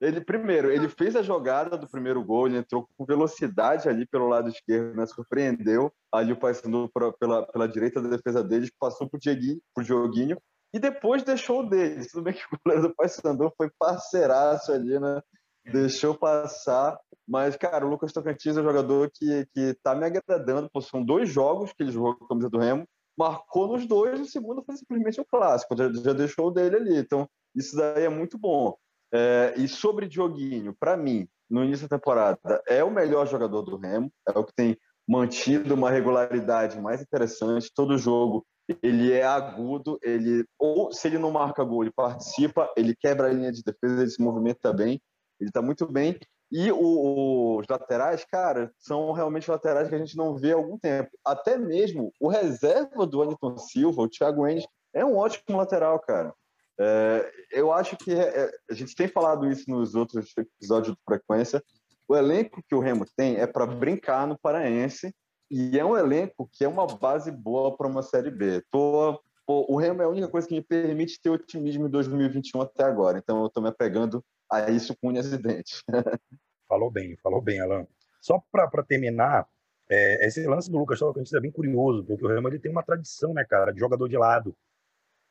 ele 0.00 0.20
primeiro, 0.20 0.70
ele 0.70 0.88
fez 0.88 1.16
a 1.16 1.22
jogada 1.22 1.78
do 1.78 1.88
primeiro 1.88 2.22
gol, 2.22 2.46
ele 2.46 2.58
entrou 2.58 2.86
com 2.96 3.06
velocidade 3.06 3.88
ali 3.88 4.06
pelo 4.06 4.28
lado 4.28 4.50
esquerdo, 4.50 4.94
né? 4.94 5.06
Surpreendeu 5.06 5.90
ali 6.12 6.32
o 6.32 6.36
Paysandu 6.38 6.90
pela, 7.18 7.46
pela 7.46 7.66
direita 7.66 8.02
da 8.02 8.10
defesa 8.10 8.44
deles, 8.44 8.70
passou 8.78 9.08
pro 9.08 9.18
Dieguinho, 9.18 9.60
pro 9.74 9.84
Dioguinho 9.84 10.36
e 10.74 10.78
depois 10.78 11.22
deixou 11.22 11.60
o 11.60 11.68
dele. 11.68 12.06
Tudo 12.06 12.24
bem 12.24 12.34
que 12.34 12.42
o 12.44 12.58
goleiro 12.64 12.88
do 12.88 12.94
Paysandu 12.94 13.52
foi 13.56 13.70
parceiraço 13.78 14.72
ali, 14.72 14.98
né? 14.98 15.22
Deixou 15.64 16.14
passar 16.14 16.98
mas, 17.26 17.56
cara, 17.56 17.86
o 17.86 17.88
Lucas 17.88 18.12
Tocantins 18.12 18.56
é 18.56 18.60
um 18.60 18.64
jogador 18.64 19.10
que, 19.10 19.46
que 19.54 19.74
tá 19.82 19.94
me 19.94 20.04
agradando. 20.04 20.68
Pô, 20.70 20.80
são 20.80 21.04
dois 21.04 21.28
jogos 21.30 21.72
que 21.72 21.82
ele 21.82 21.92
jogou 21.92 22.16
com 22.16 22.24
a 22.24 22.28
camisa 22.28 22.50
do 22.50 22.58
Remo, 22.58 22.86
marcou 23.16 23.68
nos 23.68 23.86
dois, 23.86 24.20
o 24.20 24.24
segundo 24.24 24.62
foi 24.64 24.76
simplesmente 24.76 25.20
um 25.20 25.24
clássico, 25.24 25.76
já, 25.76 25.92
já 25.92 26.12
deixou 26.12 26.48
o 26.48 26.50
dele 26.50 26.76
ali. 26.76 26.96
Então, 26.96 27.28
isso 27.54 27.76
daí 27.76 28.04
é 28.04 28.08
muito 28.08 28.38
bom. 28.38 28.76
É, 29.12 29.54
e 29.56 29.68
sobre 29.68 30.08
Dioguinho, 30.08 30.74
para 30.78 30.96
mim, 30.96 31.28
no 31.50 31.62
início 31.62 31.86
da 31.86 31.98
temporada, 31.98 32.38
é 32.66 32.82
o 32.82 32.90
melhor 32.90 33.26
jogador 33.26 33.62
do 33.62 33.76
Remo, 33.76 34.10
é 34.26 34.38
o 34.38 34.44
que 34.44 34.54
tem 34.54 34.76
mantido 35.06 35.74
uma 35.74 35.90
regularidade 35.90 36.80
mais 36.80 37.02
interessante. 37.02 37.70
Todo 37.74 37.98
jogo 37.98 38.46
ele 38.82 39.12
é 39.12 39.24
agudo, 39.24 39.98
ele 40.02 40.44
ou 40.58 40.92
se 40.92 41.08
ele 41.08 41.18
não 41.18 41.30
marca 41.30 41.64
gol, 41.64 41.82
ele 41.82 41.92
participa, 41.92 42.72
ele 42.76 42.94
quebra 42.98 43.28
a 43.28 43.32
linha 43.32 43.52
de 43.52 43.62
defesa, 43.62 44.02
ele 44.02 44.10
se 44.10 44.22
movimenta 44.22 44.72
bem, 44.72 45.00
ele 45.40 45.50
está 45.50 45.60
muito 45.60 45.86
bem. 45.86 46.18
E 46.52 46.70
o, 46.70 47.56
os 47.58 47.66
laterais, 47.66 48.26
cara, 48.26 48.70
são 48.78 49.10
realmente 49.12 49.50
laterais 49.50 49.88
que 49.88 49.94
a 49.94 49.98
gente 49.98 50.14
não 50.14 50.36
vê 50.36 50.52
há 50.52 50.56
algum 50.56 50.78
tempo. 50.78 51.10
Até 51.24 51.56
mesmo 51.56 52.12
o 52.20 52.28
reserva 52.28 53.06
do 53.06 53.20
Wellington 53.20 53.56
Silva, 53.56 54.02
o 54.02 54.08
Thiago 54.08 54.46
Enes, 54.46 54.66
é 54.92 55.02
um 55.02 55.16
ótimo 55.16 55.56
lateral, 55.56 55.98
cara. 55.98 56.34
É, 56.78 57.32
eu 57.52 57.72
acho 57.72 57.96
que 57.96 58.12
é, 58.12 58.50
a 58.70 58.74
gente 58.74 58.94
tem 58.94 59.08
falado 59.08 59.50
isso 59.50 59.70
nos 59.70 59.94
outros 59.94 60.30
episódios 60.36 60.94
de 60.94 61.00
frequência. 61.08 61.62
O 62.06 62.14
elenco 62.14 62.62
que 62.68 62.74
o 62.74 62.80
Remo 62.80 63.06
tem 63.16 63.36
é 63.36 63.46
para 63.46 63.64
brincar 63.64 64.26
no 64.26 64.38
Paraense 64.38 65.14
e 65.50 65.78
é 65.78 65.84
um 65.84 65.96
elenco 65.96 66.50
que 66.52 66.66
é 66.66 66.68
uma 66.68 66.86
base 66.86 67.30
boa 67.30 67.74
para 67.74 67.88
uma 67.88 68.02
Série 68.02 68.30
B. 68.30 68.62
Tô, 68.70 69.18
pô, 69.46 69.64
o 69.70 69.76
Remo 69.76 70.02
é 70.02 70.04
a 70.04 70.08
única 70.08 70.28
coisa 70.28 70.46
que 70.46 70.54
me 70.54 70.62
permite 70.62 71.18
ter 71.22 71.30
otimismo 71.30 71.86
em 71.86 71.90
2021 71.90 72.60
até 72.60 72.84
agora, 72.84 73.16
então 73.16 73.40
eu 73.40 73.46
estou 73.46 73.62
me 73.62 73.70
apegando 73.70 74.22
a 74.52 74.70
isso 74.70 74.94
com 74.96 75.08
unhas 75.08 75.32
e 75.32 75.38
dentes. 75.38 75.82
falou 76.68 76.90
bem, 76.90 77.16
falou 77.22 77.40
bem, 77.40 77.60
Alan. 77.60 77.86
Só 78.20 78.42
para 78.52 78.82
terminar, 78.82 79.48
é, 79.88 80.26
esse 80.26 80.46
lance 80.46 80.70
do 80.70 80.78
Lucas 80.78 80.98
Tocantins 80.98 81.32
é 81.32 81.40
bem 81.40 81.50
curioso, 81.50 82.04
porque 82.04 82.24
o 82.24 82.28
Remo 82.28 82.48
ele 82.48 82.58
tem 82.58 82.70
uma 82.70 82.82
tradição, 82.82 83.32
né, 83.32 83.44
cara, 83.44 83.72
de 83.72 83.80
jogador 83.80 84.08
de 84.08 84.16
lado. 84.16 84.54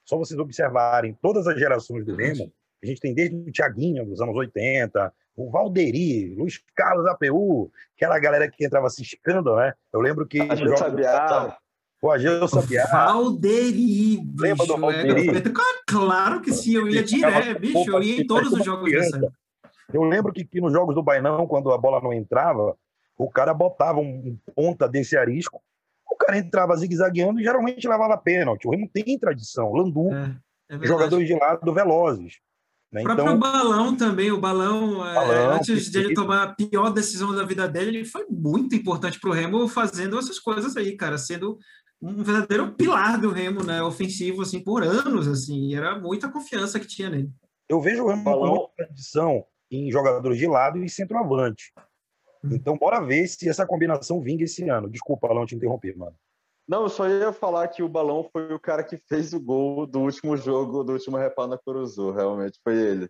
Só 0.04 0.18
vocês 0.18 0.40
observarem, 0.40 1.18
todas 1.22 1.48
as 1.48 1.58
gerações 1.58 2.06
do 2.06 2.16
Remo, 2.16 2.52
a 2.84 2.86
gente 2.86 3.00
tem 3.00 3.14
desde 3.14 3.36
o 3.36 3.52
Thiaguinho, 3.52 4.06
dos 4.06 4.20
anos 4.22 4.36
80, 4.36 5.14
o 5.36 5.50
Valderi, 5.50 6.34
Luiz 6.36 6.62
Carlos 6.76 7.06
APU, 7.06 7.72
aquela 7.96 8.20
galera 8.20 8.50
que 8.50 8.66
entrava 8.66 8.90
se 8.90 9.04
escando, 9.04 9.56
né? 9.56 9.74
Eu 9.94 10.02
lembro 10.02 10.28
que... 10.28 10.42
A 10.42 10.56
gente 10.56 10.78
Sabiá. 10.78 11.58
O 12.02 12.10
Ageu 12.10 12.48
Sabiá. 12.48 12.88
Valderi, 12.88 14.18
bicho. 14.18 14.42
Lembra 14.42 14.66
do 14.66 14.78
Valderi? 14.78 15.44
Claro 15.86 16.42
que 16.42 16.52
sim, 16.52 16.76
eu 16.76 16.88
ia 16.88 17.04
direto, 17.04 17.60
bicho, 17.60 17.92
eu 17.92 18.02
ia 18.02 18.22
em 18.22 18.26
todos 18.26 18.52
os 18.52 18.66
jogos 18.66 18.92
dessa. 18.92 19.32
Eu 19.94 20.04
lembro 20.04 20.34
que, 20.34 20.44
que 20.44 20.60
nos 20.60 20.74
jogos 20.74 20.96
do 20.96 21.04
Bainão, 21.04 21.46
quando 21.46 21.72
a 21.72 21.78
bola 21.78 22.02
não 22.02 22.12
entrava, 22.12 22.76
o 23.18 23.30
cara 23.30 23.54
botava 23.54 24.00
um 24.00 24.38
ponta 24.56 24.88
desse 24.88 25.16
arisco, 25.16 25.62
o 26.10 26.16
cara 26.16 26.38
entrava 26.38 26.76
zigue-zagueando 26.76 27.40
e 27.40 27.44
geralmente 27.44 27.88
levava 27.88 28.18
pênalti. 28.18 28.68
O 28.68 28.72
Remo 28.72 28.90
tem 28.92 29.20
tradição. 29.20 29.72
Landu, 29.72 30.12
é, 30.12 30.36
é 30.70 30.86
jogadores 30.86 31.28
de 31.28 31.36
lado 31.36 31.74
velozes. 31.74 32.40
Né? 32.92 33.02
O 33.02 33.04
próprio 33.06 33.26
então, 33.26 33.40
Balão 33.40 33.96
também, 33.96 34.32
o 34.32 34.40
Balão, 34.40 35.06
é, 35.08 35.14
Balão 35.14 35.52
antes 35.54 35.90
de 35.90 35.98
ele 35.98 36.14
tomar 36.14 36.44
a 36.44 36.54
pior 36.54 36.90
decisão 36.90 37.34
da 37.34 37.44
vida 37.44 37.68
dele, 37.68 38.00
ele 38.00 38.06
foi 38.06 38.26
muito 38.30 38.76
importante 38.76 39.20
para 39.20 39.30
o 39.30 39.34
Remo 39.34 39.68
fazendo 39.68 40.20
essas 40.20 40.40
coisas 40.40 40.76
aí, 40.76 40.98
cara, 40.98 41.18
sendo 41.18 41.58
um 42.02 42.24
verdadeiro 42.24 42.72
pilar 42.74 43.20
do 43.20 43.30
Remo, 43.30 43.64
né, 43.64 43.82
ofensivo, 43.84 44.42
assim, 44.42 44.60
por 44.60 44.84
anos, 44.84 45.28
assim, 45.28 45.76
era 45.76 46.00
muita 46.00 46.32
confiança 46.32 46.80
que 46.80 46.88
tinha 46.88 47.10
nele. 47.10 47.32
Eu 47.70 47.80
vejo 47.80 48.04
o 48.04 48.08
Remo 48.08 48.24
Balão... 48.24 48.42
com 48.42 48.58
muita 48.58 48.74
tradição 48.76 49.46
em 49.70 49.92
jogadores 49.92 50.38
de 50.38 50.48
lado 50.48 50.84
e 50.84 50.90
centroavante. 50.90 51.72
Hum. 52.44 52.50
Então, 52.54 52.78
bora 52.78 53.00
ver 53.00 53.28
se 53.28 53.48
essa 53.48 53.66
combinação 53.66 54.20
vinga 54.20 54.44
esse 54.44 54.68
ano. 54.68 54.90
Desculpa, 54.90 55.28
Balão, 55.28 55.46
te 55.46 55.56
interromper, 55.56 55.96
mano. 55.96 56.16
Não, 56.68 56.84
eu 56.84 56.90
só 56.90 57.08
ia 57.08 57.32
falar 57.34 57.68
que 57.68 57.84
o 57.84 57.90
Balão 57.90 58.28
foi 58.32 58.54
o 58.54 58.60
cara 58.60 58.84
que 58.84 58.98
fez 58.98 59.34
o 59.34 59.40
gol 59.40 59.86
do 59.86 60.02
último 60.02 60.36
jogo, 60.38 60.84
do 60.84 60.94
último 60.94 61.18
reparo 61.18 61.50
na 61.50 61.58
Curuzu. 61.58 62.12
Realmente 62.12 62.60
foi 62.64 62.76
ele. 62.76 63.10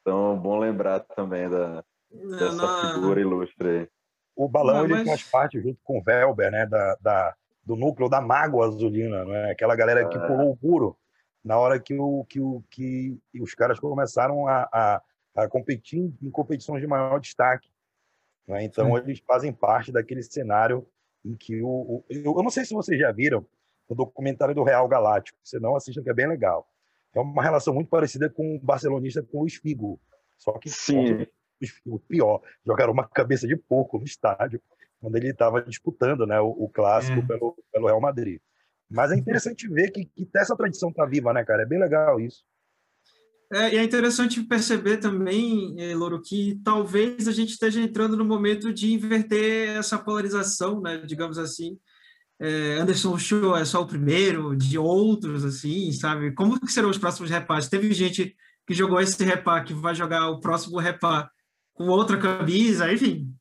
Então, 0.00 0.38
bom 0.38 0.58
lembrar 0.58 1.00
também 1.00 1.48
da, 1.48 1.84
dessa 2.10 2.52
não, 2.52 2.94
figura 2.94 3.20
ilustre 3.20 3.68
aí. 3.68 3.88
O 4.34 4.48
Balão 4.48 4.78
não, 4.78 4.84
ele 4.84 4.94
mas... 4.94 5.08
faz 5.08 5.22
parte, 5.24 5.60
junto 5.60 5.78
com 5.82 5.98
o 5.98 6.02
Velber, 6.02 6.50
né, 6.50 6.66
da, 6.66 6.96
da, 7.00 7.36
do 7.64 7.76
núcleo 7.76 8.08
da 8.08 8.20
Mágoa 8.20 8.66
Azulina, 8.66 9.24
não 9.24 9.34
é? 9.34 9.52
aquela 9.52 9.76
galera 9.76 10.08
que 10.08 10.16
é. 10.16 10.26
pulou 10.26 10.50
o 10.50 10.56
puro 10.56 10.96
na 11.44 11.58
hora 11.58 11.78
que, 11.78 11.94
o, 11.94 12.24
que, 12.28 12.40
o, 12.40 12.62
que 12.70 13.18
os 13.40 13.54
caras 13.54 13.78
começaram 13.78 14.46
a, 14.46 14.68
a, 14.72 15.02
a 15.36 15.48
competir 15.48 16.12
em 16.22 16.30
competições 16.30 16.80
de 16.80 16.86
maior 16.86 17.18
destaque. 17.18 17.68
Né? 18.46 18.64
Então, 18.64 18.96
Sim. 18.96 19.02
eles 19.02 19.20
fazem 19.26 19.52
parte 19.52 19.90
daquele 19.90 20.22
cenário 20.22 20.86
em 21.24 21.34
que 21.34 21.62
o, 21.62 21.68
o, 21.68 22.04
eu 22.08 22.42
não 22.42 22.50
sei 22.50 22.64
se 22.64 22.74
vocês 22.74 22.98
já 22.98 23.10
viram 23.12 23.46
o 23.88 23.94
documentário 23.94 24.54
do 24.54 24.62
Real 24.62 24.86
Galáctico, 24.88 25.38
se 25.42 25.58
não 25.58 25.76
assistam 25.76 26.02
que 26.02 26.10
é 26.10 26.14
bem 26.14 26.28
legal. 26.28 26.68
É 27.14 27.20
uma 27.20 27.42
relação 27.42 27.74
muito 27.74 27.88
parecida 27.88 28.30
com 28.30 28.56
o 28.56 28.60
barcelonista 28.60 29.22
com 29.22 29.42
o 29.42 29.48
Figo, 29.48 30.00
só 30.38 30.52
que 30.52 30.70
Sim. 30.70 31.26
o 31.84 31.98
pior, 31.98 32.40
jogaram 32.64 32.92
uma 32.92 33.06
cabeça 33.06 33.46
de 33.46 33.56
porco 33.56 33.98
no 33.98 34.04
estádio 34.04 34.60
quando 35.02 35.16
ele 35.16 35.30
estava 35.30 35.60
disputando, 35.60 36.24
né, 36.24 36.40
o, 36.40 36.50
o 36.50 36.68
clássico 36.68 37.18
é. 37.18 37.22
pelo, 37.22 37.56
pelo 37.72 37.86
Real 37.86 38.00
Madrid. 38.00 38.40
Mas 38.88 39.10
é 39.10 39.16
interessante 39.16 39.68
ver 39.68 39.90
que, 39.90 40.04
que 40.04 40.28
essa 40.36 40.56
tradição 40.56 40.90
está 40.90 41.04
viva, 41.04 41.32
né, 41.32 41.44
cara? 41.44 41.62
É 41.62 41.66
bem 41.66 41.80
legal 41.80 42.20
isso. 42.20 42.44
É, 43.52 43.74
e 43.74 43.78
é 43.78 43.82
interessante 43.82 44.40
perceber 44.44 44.98
também, 44.98 45.74
eh, 45.78 45.94
Louro, 45.94 46.22
que 46.22 46.60
talvez 46.64 47.26
a 47.26 47.32
gente 47.32 47.50
esteja 47.50 47.80
entrando 47.80 48.16
no 48.16 48.24
momento 48.24 48.72
de 48.72 48.92
inverter 48.92 49.76
essa 49.76 49.98
polarização, 49.98 50.80
né, 50.80 50.98
digamos 50.98 51.36
assim. 51.36 51.76
É, 52.40 52.78
Anderson 52.78 53.18
Show 53.18 53.56
é 53.56 53.64
só 53.64 53.82
o 53.82 53.86
primeiro, 53.86 54.56
de 54.56 54.78
outros, 54.78 55.44
assim, 55.44 55.90
sabe? 55.92 56.32
Como 56.32 56.58
que 56.58 56.72
serão 56.72 56.90
os 56.90 56.98
próximos 56.98 57.30
repares? 57.30 57.68
Teve 57.68 57.92
gente 57.92 58.34
que 58.66 58.74
jogou 58.74 59.00
esse 59.00 59.22
repar, 59.22 59.64
que 59.64 59.74
vai 59.74 59.94
jogar 59.94 60.30
o 60.30 60.40
próximo 60.40 60.78
repar 60.78 61.30
com 61.74 61.88
outra 61.88 62.16
camisa, 62.18 62.92
enfim. 62.92 63.34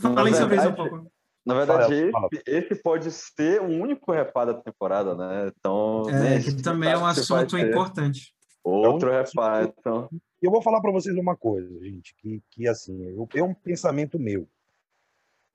Falei 0.00 0.34
sobre 0.34 0.56
isso 0.56 0.68
um 0.68 0.74
pouco. 0.74 1.10
Na 1.46 1.54
verdade, 1.54 1.94
esse, 1.94 2.42
esse, 2.46 2.82
pode 2.82 3.10
ser 3.10 3.62
o 3.62 3.68
único 3.68 4.12
repar 4.12 4.44
da 4.44 4.54
temporada, 4.54 5.14
né? 5.14 5.50
Então, 5.56 6.02
é, 6.10 6.12
né, 6.12 6.42
que 6.42 6.62
também 6.62 6.90
é 6.90 6.98
um 6.98 7.06
assunto 7.06 7.56
importante. 7.56 8.34
Outro 8.62 9.08
então, 9.08 9.22
reparo, 9.22 9.74
então. 9.78 10.10
Eu 10.42 10.50
vou 10.50 10.60
falar 10.60 10.80
para 10.82 10.92
vocês 10.92 11.16
uma 11.16 11.34
coisa, 11.34 11.68
gente, 11.82 12.14
que, 12.16 12.42
que 12.50 12.68
assim, 12.68 13.02
eu, 13.02 13.26
é 13.34 13.42
um 13.42 13.54
pensamento 13.54 14.18
meu. 14.18 14.46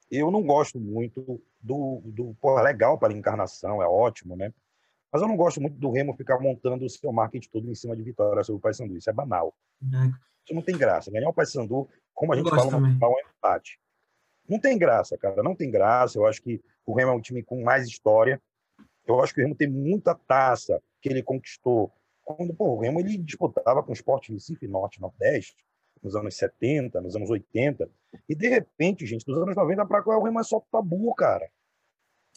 Eu 0.10 0.32
não 0.32 0.42
gosto 0.42 0.80
muito 0.80 1.40
do, 1.62 2.02
do 2.06 2.36
pô, 2.42 2.58
é 2.60 2.64
legal 2.64 2.98
para 2.98 3.14
a 3.14 3.18
encarnação, 3.18 3.82
é 3.82 3.88
ótimo, 3.88 4.36
né? 4.36 4.52
Mas 5.12 5.22
eu 5.22 5.28
não 5.28 5.38
gosto 5.38 5.62
muito 5.62 5.78
do 5.78 5.92
Remo 5.92 6.16
ficar 6.16 6.40
montando 6.40 6.86
o 6.86 6.90
seu 6.90 7.12
marketing 7.14 7.50
todo 7.52 7.70
em 7.70 7.76
cima 7.76 7.96
de 7.96 8.02
vitória 8.02 8.44
sobre 8.44 8.58
o 8.58 8.62
Paysandu. 8.62 8.98
Isso 8.98 9.12
é 9.12 9.14
banal. 9.14 9.54
É. 9.84 10.08
Isso 10.44 10.56
não 10.56 10.62
tem 10.64 10.76
graça. 10.76 11.12
Ganhar 11.12 11.30
o 11.30 11.34
Paysandu, 11.34 11.88
como 12.16 12.34
a 12.34 12.36
gente 12.36 12.50
fala, 12.50 12.64
é 12.64 13.06
um 13.06 13.30
empate. 13.30 13.80
Não 14.48 14.60
tem 14.60 14.78
graça, 14.78 15.18
cara. 15.18 15.42
Não 15.42 15.56
tem 15.56 15.72
graça. 15.72 16.18
Eu 16.18 16.26
acho 16.26 16.42
que 16.42 16.62
o 16.86 16.94
Remo 16.94 17.12
é 17.12 17.16
um 17.16 17.22
time 17.22 17.44
com 17.44 17.64
mais 17.64 17.88
história. 17.88 18.42
Eu 19.06 19.22
acho 19.22 19.34
que 19.34 19.42
o 19.42 19.44
Remo 19.44 19.56
tem 19.56 19.68
muita 19.68 20.16
taça 20.16 20.82
que 21.02 21.10
ele 21.10 21.22
conquistou 21.22 21.92
quando 22.24 22.54
pô, 22.54 22.76
o 22.76 22.80
Remo 22.80 23.00
ele 23.00 23.18
disputava 23.18 23.84
com 23.84 23.92
o 23.92 23.94
Sport 23.94 24.30
Recife 24.30 24.68
Norte 24.68 25.02
Nordeste, 25.02 25.64
nos 26.02 26.16
anos 26.16 26.36
70, 26.36 27.02
nos 27.02 27.16
anos 27.16 27.30
80, 27.30 27.90
e 28.28 28.36
de 28.36 28.48
repente, 28.48 29.06
gente, 29.06 29.26
dos 29.26 29.38
anos 29.38 29.56
90 29.56 29.86
para 29.86 30.04
cá, 30.04 30.18
o 30.18 30.24
Remo 30.24 30.40
é 30.40 30.44
só 30.44 30.62
tabu, 30.72 31.14
cara. 31.16 31.50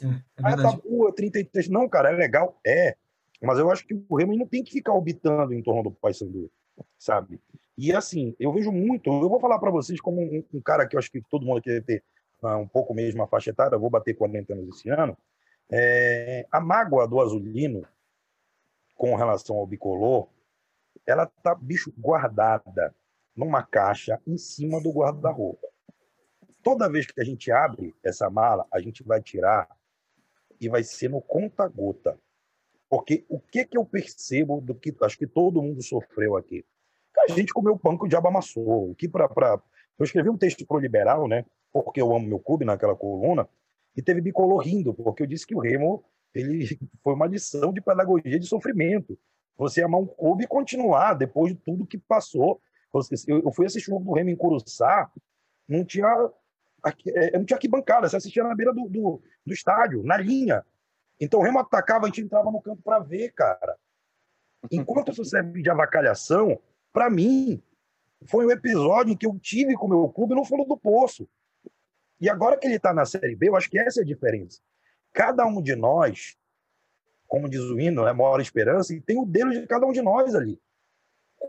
É, 0.00 0.06
é 0.06 0.20
ah, 0.42 0.50
é 0.50 0.56
tabu, 0.56 1.12
33. 1.12 1.68
Não, 1.68 1.88
cara, 1.88 2.10
é 2.10 2.16
legal, 2.16 2.58
é. 2.66 2.96
Mas 3.42 3.58
eu 3.58 3.70
acho 3.70 3.86
que 3.86 3.94
o 4.08 4.16
Remo 4.16 4.36
não 4.36 4.46
tem 4.46 4.62
que 4.62 4.72
ficar 4.72 4.92
orbitando 4.92 5.52
em 5.52 5.62
torno 5.62 5.84
do 5.84 5.90
Paysandu, 5.92 6.50
sabe? 6.98 7.40
E 7.76 7.92
assim, 7.92 8.34
eu 8.40 8.52
vejo 8.52 8.72
muito, 8.72 9.10
eu 9.10 9.28
vou 9.28 9.38
falar 9.38 9.58
para 9.58 9.70
vocês 9.70 10.00
como 10.00 10.20
um, 10.20 10.42
um, 10.54 10.60
cara 10.60 10.86
que 10.86 10.96
eu 10.96 10.98
acho 10.98 11.10
que 11.10 11.20
todo 11.30 11.44
mundo 11.44 11.60
quer 11.60 11.84
ter 11.84 12.02
uh, 12.42 12.56
um 12.56 12.66
pouco 12.66 12.94
mesmo 12.94 13.22
a 13.22 13.26
faixa 13.26 13.50
etária, 13.50 13.76
vou 13.76 13.90
bater 13.90 14.14
40 14.14 14.54
anos 14.54 14.76
esse 14.76 14.88
ano. 14.88 15.16
É, 15.70 16.46
a 16.50 16.60
mágoa 16.60 17.06
do 17.06 17.20
azulino 17.20 17.86
com 18.94 19.14
relação 19.14 19.56
ao 19.56 19.66
bicolor, 19.66 20.28
ela 21.06 21.26
tá, 21.26 21.54
bicho, 21.54 21.92
guardada 21.98 22.94
numa 23.36 23.62
caixa 23.62 24.20
em 24.26 24.38
cima 24.38 24.80
do 24.80 24.90
guarda-roupa. 24.90 25.68
Toda 26.62 26.90
vez 26.90 27.06
que 27.06 27.20
a 27.20 27.24
gente 27.24 27.52
abre 27.52 27.94
essa 28.02 28.30
mala, 28.30 28.66
a 28.72 28.80
gente 28.80 29.04
vai 29.04 29.20
tirar 29.20 29.68
e 30.58 30.68
vai 30.68 30.82
ser 30.82 31.10
no 31.10 31.20
conta-gota. 31.20 32.18
Porque 32.88 33.26
o 33.28 33.38
que 33.38 33.64
que 33.66 33.76
eu 33.76 33.84
percebo 33.84 34.60
do 34.60 34.74
que 34.74 34.94
acho 35.02 35.18
que 35.18 35.26
todo 35.26 35.62
mundo 35.62 35.82
sofreu 35.82 36.36
aqui? 36.36 36.64
A 37.18 37.32
gente 37.32 37.52
comeu 37.52 37.78
pão 37.78 37.96
que 37.96 38.04
o 38.04 38.08
diabo 38.08 38.28
amassou. 38.28 38.94
Que 38.94 39.08
pra, 39.08 39.28
pra... 39.28 39.60
Eu 39.98 40.04
escrevi 40.04 40.28
um 40.28 40.36
texto 40.36 40.66
pro 40.66 40.78
Liberal, 40.78 41.26
né? 41.26 41.44
Porque 41.72 42.00
eu 42.00 42.14
amo 42.14 42.26
meu 42.26 42.38
clube 42.38 42.64
naquela 42.64 42.94
coluna, 42.94 43.48
e 43.96 44.02
teve 44.02 44.20
bicolor 44.20 44.58
rindo, 44.58 44.92
porque 44.92 45.22
eu 45.22 45.26
disse 45.26 45.46
que 45.46 45.54
o 45.54 45.58
Remo 45.58 46.04
ele 46.34 46.66
foi 47.02 47.14
uma 47.14 47.26
lição 47.26 47.72
de 47.72 47.80
pedagogia 47.80 48.38
de 48.38 48.46
sofrimento. 48.46 49.18
Você 49.56 49.82
amar 49.82 50.00
um 50.00 50.06
clube 50.06 50.44
e 50.44 50.46
continuar 50.46 51.14
depois 51.14 51.54
de 51.54 51.58
tudo 51.58 51.86
que 51.86 51.96
passou. 51.96 52.60
Eu 53.26 53.50
fui 53.52 53.66
assistir 53.66 53.92
um 53.92 54.00
do 54.00 54.12
Remo 54.12 54.30
em 54.30 54.36
Curuçá, 54.36 55.10
não 55.68 55.84
tinha 55.84 56.06
é, 57.14 57.36
não 57.36 57.44
tinha 57.44 57.58
bancada, 57.68 58.08
você 58.08 58.16
assistia 58.16 58.44
na 58.44 58.54
beira 58.54 58.72
do, 58.72 58.88
do, 58.88 59.22
do, 59.44 59.52
estádio, 59.52 60.02
na 60.04 60.16
linha. 60.16 60.64
Então 61.20 61.40
o 61.40 61.42
Remo 61.42 61.58
atacava, 61.58 62.04
a 62.04 62.08
gente 62.08 62.20
entrava 62.20 62.50
no 62.50 62.60
campo 62.60 62.80
para 62.82 63.00
ver, 63.00 63.32
cara. 63.32 63.76
Enquanto 64.70 65.10
isso 65.10 65.24
serve 65.24 65.62
de 65.62 65.70
avacalhação, 65.70 66.60
para 66.96 67.10
mim, 67.10 67.62
foi 68.24 68.46
um 68.46 68.50
episódio 68.50 69.12
em 69.12 69.16
que 69.18 69.26
eu 69.26 69.38
tive 69.38 69.74
com 69.74 69.84
o 69.84 69.90
meu 69.90 70.08
clube 70.08 70.34
no 70.34 70.46
fundo 70.46 70.64
do 70.64 70.78
poço. 70.78 71.28
E 72.18 72.26
agora 72.26 72.56
que 72.56 72.66
ele 72.66 72.76
está 72.76 72.94
na 72.94 73.04
Série 73.04 73.36
B, 73.36 73.50
eu 73.50 73.54
acho 73.54 73.68
que 73.68 73.78
essa 73.78 74.00
é 74.00 74.02
a 74.02 74.06
diferença. 74.06 74.62
Cada 75.12 75.44
um 75.44 75.60
de 75.60 75.76
nós, 75.76 76.38
como 77.28 77.50
diz 77.50 77.60
o 77.60 77.78
hino, 77.78 78.06
é 78.06 78.12
a 78.12 78.14
maior 78.14 78.40
esperança, 78.40 78.94
e 78.94 79.00
tem 79.02 79.18
o 79.18 79.26
dedo 79.26 79.50
de 79.50 79.66
cada 79.66 79.84
um 79.84 79.92
de 79.92 80.00
nós 80.00 80.34
ali. 80.34 80.58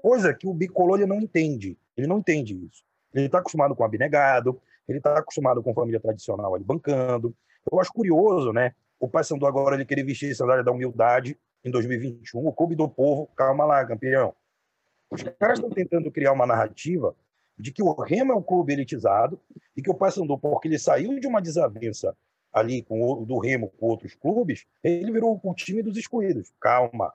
Coisa 0.01 0.33
que 0.33 0.45
o 0.45 0.53
bicolor 0.53 0.99
não 1.07 1.21
entende. 1.21 1.77
Ele 1.95 2.07
não 2.07 2.17
entende 2.17 2.53
isso. 2.53 2.83
Ele 3.13 3.27
está 3.27 3.39
acostumado 3.39 3.73
com 3.73 3.85
abnegado, 3.85 4.61
ele 4.85 4.97
está 4.97 5.17
acostumado 5.17 5.63
com 5.63 5.73
família 5.73 6.01
tradicional 6.01 6.55
ali 6.55 6.65
bancando. 6.65 7.33
Eu 7.71 7.79
acho 7.79 7.93
curioso, 7.93 8.51
né? 8.51 8.75
O 8.99 9.07
pai 9.07 9.23
Sandu 9.23 9.47
agora 9.47 9.75
ele 9.75 9.85
querer 9.85 10.03
vestir 10.03 10.29
essa 10.29 10.39
sandália 10.39 10.61
da 10.61 10.73
humildade 10.73 11.39
em 11.63 11.71
2021, 11.71 12.45
o 12.45 12.51
Clube 12.51 12.75
do 12.75 12.89
Povo, 12.89 13.27
calma 13.27 13.63
lá, 13.63 13.85
campeão. 13.85 14.35
Os 15.09 15.23
caras 15.23 15.59
estão 15.59 15.69
tentando 15.69 16.11
criar 16.11 16.33
uma 16.33 16.45
narrativa 16.45 17.15
de 17.57 17.71
que 17.71 17.81
o 17.81 17.91
Remo 17.93 18.33
é 18.33 18.35
um 18.35 18.43
clube 18.43 18.73
elitizado 18.73 19.39
e 19.75 19.81
que 19.81 19.89
o 19.89 19.95
Paysandu, 19.95 20.37
porque 20.37 20.67
ele 20.67 20.77
saiu 20.77 21.19
de 21.19 21.27
uma 21.27 21.41
desavença 21.41 22.15
ali 22.53 22.83
com 22.83 23.01
o, 23.01 23.25
do 23.25 23.37
Remo 23.39 23.69
com 23.77 23.87
outros 23.87 24.15
clubes, 24.15 24.65
ele 24.83 25.11
virou 25.11 25.39
o 25.41 25.53
time 25.53 25.81
dos 25.81 25.97
excluídos. 25.97 26.51
Calma. 26.59 27.13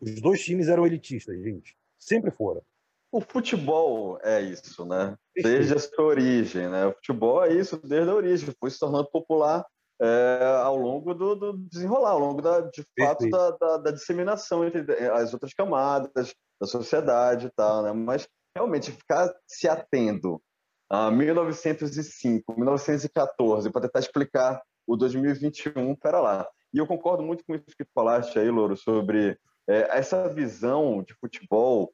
Os 0.00 0.20
dois 0.20 0.42
times 0.42 0.68
eram 0.68 0.86
elitistas, 0.86 1.40
gente. 1.42 1.76
Sempre 1.98 2.30
foram. 2.30 2.62
O 3.10 3.20
futebol 3.20 4.18
é 4.22 4.40
isso, 4.40 4.86
né? 4.86 5.16
Desde 5.36 5.74
a 5.74 5.78
sua 5.78 6.04
origem, 6.04 6.68
né? 6.68 6.86
O 6.86 6.92
futebol 6.94 7.44
é 7.44 7.52
isso 7.52 7.76
desde 7.76 8.10
a 8.10 8.14
origem. 8.14 8.54
Foi 8.58 8.70
se 8.70 8.78
tornando 8.78 9.10
popular 9.10 9.66
é, 10.00 10.60
ao 10.62 10.76
longo 10.76 11.14
do, 11.14 11.34
do, 11.34 11.52
desenrolar, 11.58 12.10
ao 12.10 12.18
longo 12.18 12.42
da, 12.42 12.62
de 12.62 12.84
fato 12.98 13.28
da, 13.28 13.50
da, 13.52 13.76
da, 13.76 13.90
disseminação 13.90 14.66
entre 14.66 14.80
as 15.08 15.32
outras 15.32 15.54
camadas 15.54 16.34
da 16.62 16.66
sociedade 16.68 17.48
e 17.48 17.50
tal, 17.50 17.82
né? 17.82 17.92
Mas 17.92 18.28
realmente 18.54 18.92
ficar 18.92 19.34
se 19.48 19.68
atendo 19.68 20.40
a 20.88 21.10
1905, 21.10 22.54
1914 22.54 23.70
para 23.70 23.82
tentar 23.82 23.98
explicar 23.98 24.62
o 24.86 24.96
2021, 24.96 25.96
pera 25.96 26.20
lá. 26.20 26.48
E 26.72 26.78
eu 26.78 26.86
concordo 26.86 27.24
muito 27.24 27.44
com 27.44 27.56
isso 27.56 27.76
que 27.76 27.84
tu 27.84 27.90
falaste 27.92 28.38
aí, 28.38 28.48
Louro, 28.48 28.76
sobre 28.76 29.36
é, 29.68 29.98
essa 29.98 30.28
visão 30.28 31.02
de 31.02 31.14
futebol, 31.14 31.92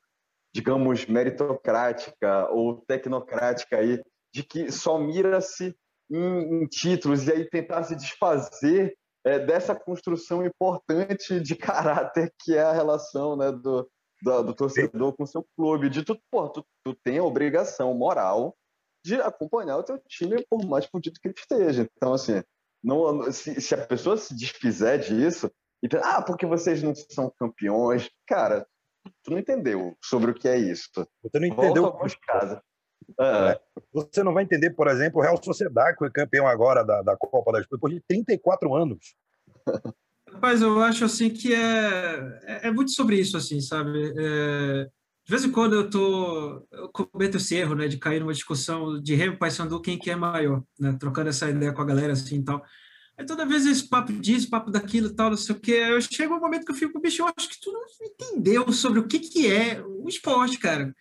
digamos, 0.54 1.06
meritocrática 1.06 2.50
ou 2.50 2.84
tecnocrática 2.87 3.78
aí, 3.78 4.02
de 4.34 4.42
que 4.42 4.70
só 4.70 4.98
mira-se 4.98 5.75
em, 6.10 6.62
em 6.62 6.66
títulos 6.66 7.26
e 7.26 7.32
aí 7.32 7.48
tentar 7.48 7.84
se 7.84 7.96
desfazer 7.96 8.94
é, 9.25 9.38
dessa 9.38 9.75
construção 9.75 10.44
importante 10.44 11.40
de 11.40 11.56
caráter 11.56 12.30
que 12.38 12.54
é 12.54 12.62
a 12.62 12.72
relação 12.72 13.34
né, 13.34 13.50
do, 13.50 13.88
do, 14.22 14.42
do 14.42 14.54
torcedor 14.54 15.12
com 15.14 15.25
o 15.25 15.26
seu 15.26 15.46
clube. 15.56 15.88
De 15.88 16.04
tu, 16.04 16.18
pô, 16.30 16.48
tu, 16.48 16.64
tu 16.84 16.94
tem 17.04 17.18
a 17.18 17.25
obrigação 17.25 17.94
moral 17.94 18.56
de 19.04 19.14
acompanhar 19.20 19.78
o 19.78 19.82
teu 19.82 19.98
time 20.08 20.44
por 20.48 20.64
mais 20.66 20.87
fudido 20.87 21.18
que 21.20 21.28
ele 21.28 21.34
esteja. 21.37 21.88
Então, 21.96 22.12
assim, 22.12 22.42
não, 22.82 23.30
se, 23.32 23.60
se 23.60 23.75
a 23.75 23.87
pessoa 23.87 24.16
se 24.16 24.34
desfizer 24.34 24.98
disso, 24.98 25.50
e 25.82 25.88
ah, 26.02 26.22
porque 26.22 26.46
vocês 26.46 26.82
não 26.82 26.94
são 26.94 27.32
campeões, 27.38 28.10
cara, 28.26 28.66
tu 29.22 29.30
não 29.30 29.38
entendeu 29.38 29.96
sobre 30.04 30.30
o 30.30 30.34
que 30.34 30.48
é 30.48 30.58
isso. 30.58 30.90
Você 31.22 31.38
não 31.38 31.46
entendeu. 31.46 31.82
Volta 31.84 32.16
casa. 32.26 32.62
É. 33.20 33.60
Você 33.92 34.22
não 34.22 34.34
vai 34.34 34.44
entender, 34.44 34.70
por 34.70 34.88
exemplo, 34.88 35.20
o 35.20 35.22
Real 35.22 35.42
Sociedade, 35.42 35.92
que 35.92 35.98
foi 35.98 36.10
campeão 36.10 36.46
agora 36.46 36.84
da, 36.84 37.02
da 37.02 37.16
Copa 37.16 37.52
da 37.52 37.60
Espanha, 37.60 37.78
depois 37.78 37.94
de 37.94 38.00
34 38.08 38.75
anos. 38.75 39.14
Rapaz, 40.32 40.62
eu 40.62 40.82
acho 40.82 41.04
assim 41.04 41.30
que 41.30 41.52
é, 41.52 42.40
é, 42.44 42.68
é 42.68 42.70
muito 42.70 42.92
sobre 42.92 43.18
isso, 43.18 43.37
assim, 43.37 43.61
sabe? 43.61 44.12
É, 44.16 44.85
de 44.85 45.30
vez 45.30 45.44
em 45.44 45.50
quando 45.50 45.75
eu 45.75 45.90
tô 45.90 46.66
eu 46.73 46.88
cometo 46.88 47.37
esse 47.37 47.54
erro, 47.54 47.75
né, 47.75 47.88
de 47.88 47.99
cair 47.99 48.20
numa 48.20 48.32
discussão 48.32 49.00
de 49.00 49.14
Remo 49.14 49.38
Paysandu 49.38 49.80
quem 49.80 49.99
que 49.99 50.11
é 50.11 50.16
maior, 50.16 50.62
né, 50.78 50.97
trocando 50.99 51.28
essa 51.28 51.50
ideia 51.50 51.73
com 51.73 51.82
a 51.82 51.85
galera 51.85 52.12
assim 52.12 52.38
e 52.38 52.44
tal. 52.44 52.62
Aí 53.18 53.26
toda 53.26 53.44
vez 53.44 53.66
esse 53.66 53.88
papo 53.88 54.12
disso, 54.12 54.49
papo 54.49 54.70
daquilo, 54.70 55.12
tal, 55.12 55.30
não 55.30 55.37
sei 55.37 55.54
o 55.54 55.61
quê, 55.61 55.73
eu 55.73 56.00
chego 56.00 56.37
um 56.37 56.40
momento 56.40 56.64
que 56.64 56.70
eu 56.70 56.76
fico, 56.76 57.00
bicho, 57.00 57.23
eu 57.23 57.26
acho 57.37 57.49
que 57.49 57.61
tu 57.61 57.73
não 57.73 57.82
entendeu 58.00 58.73
sobre 58.73 59.00
o 59.00 59.08
que 59.08 59.18
que 59.18 59.52
é 59.52 59.82
o 59.82 60.08
esporte, 60.08 60.58
cara. 60.58 60.94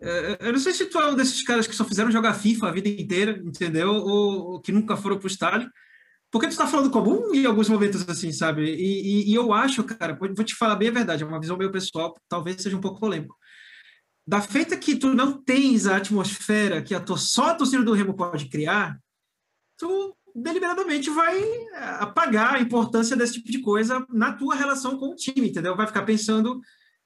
É, 0.00 0.48
eu 0.48 0.52
não 0.52 0.58
sei 0.58 0.72
se 0.72 0.86
tu 0.86 1.00
é 1.00 1.10
um 1.10 1.14
desses 1.14 1.42
caras 1.44 1.66
que 1.66 1.74
só 1.74 1.84
fizeram 1.84 2.10
jogar 2.10 2.34
FIFA 2.34 2.68
a 2.68 2.72
vida 2.72 2.88
inteira, 2.88 3.40
entendeu? 3.44 3.90
Ou, 3.90 4.52
ou 4.52 4.60
que 4.60 4.72
nunca 4.72 4.96
foram 4.96 5.18
pro 5.18 5.28
estádio. 5.28 5.70
Porque 6.32 6.46
tu 6.46 6.52
está 6.52 6.66
falando 6.66 6.90
comum 6.90 7.34
em 7.34 7.44
alguns 7.44 7.68
momentos 7.68 8.08
assim, 8.08 8.32
sabe? 8.32 8.64
E, 8.64 9.26
e, 9.26 9.30
e, 9.30 9.34
eu 9.34 9.52
acho, 9.52 9.84
cara, 9.84 10.18
vou 10.18 10.42
te 10.42 10.54
falar 10.54 10.76
bem 10.76 10.88
a 10.88 10.92
verdade, 10.92 11.22
é 11.22 11.26
uma 11.26 11.38
visão 11.38 11.58
meio 11.58 11.70
pessoal, 11.70 12.16
talvez 12.26 12.62
seja 12.62 12.74
um 12.74 12.80
pouco 12.80 12.98
polêmico. 12.98 13.36
Da 14.26 14.40
feita 14.40 14.74
que 14.76 14.96
tu 14.96 15.12
não 15.12 15.42
tens 15.42 15.86
a 15.86 15.96
atmosfera 15.96 16.80
que 16.80 16.94
a 16.94 17.00
tua, 17.00 17.18
só 17.18 17.50
a 17.50 17.54
torcida 17.54 17.84
do 17.84 17.92
Remo 17.92 18.14
pode 18.14 18.46
criar, 18.46 18.98
tu 19.76 20.16
deliberadamente 20.34 21.10
vai 21.10 21.38
apagar 22.00 22.54
a 22.54 22.60
importância 22.60 23.14
desse 23.14 23.34
tipo 23.34 23.52
de 23.52 23.60
coisa 23.60 24.06
na 24.08 24.32
tua 24.32 24.54
relação 24.54 24.96
com 24.96 25.10
o 25.10 25.14
time, 25.14 25.50
entendeu? 25.50 25.76
Vai 25.76 25.86
ficar 25.86 26.02
pensando 26.02 26.62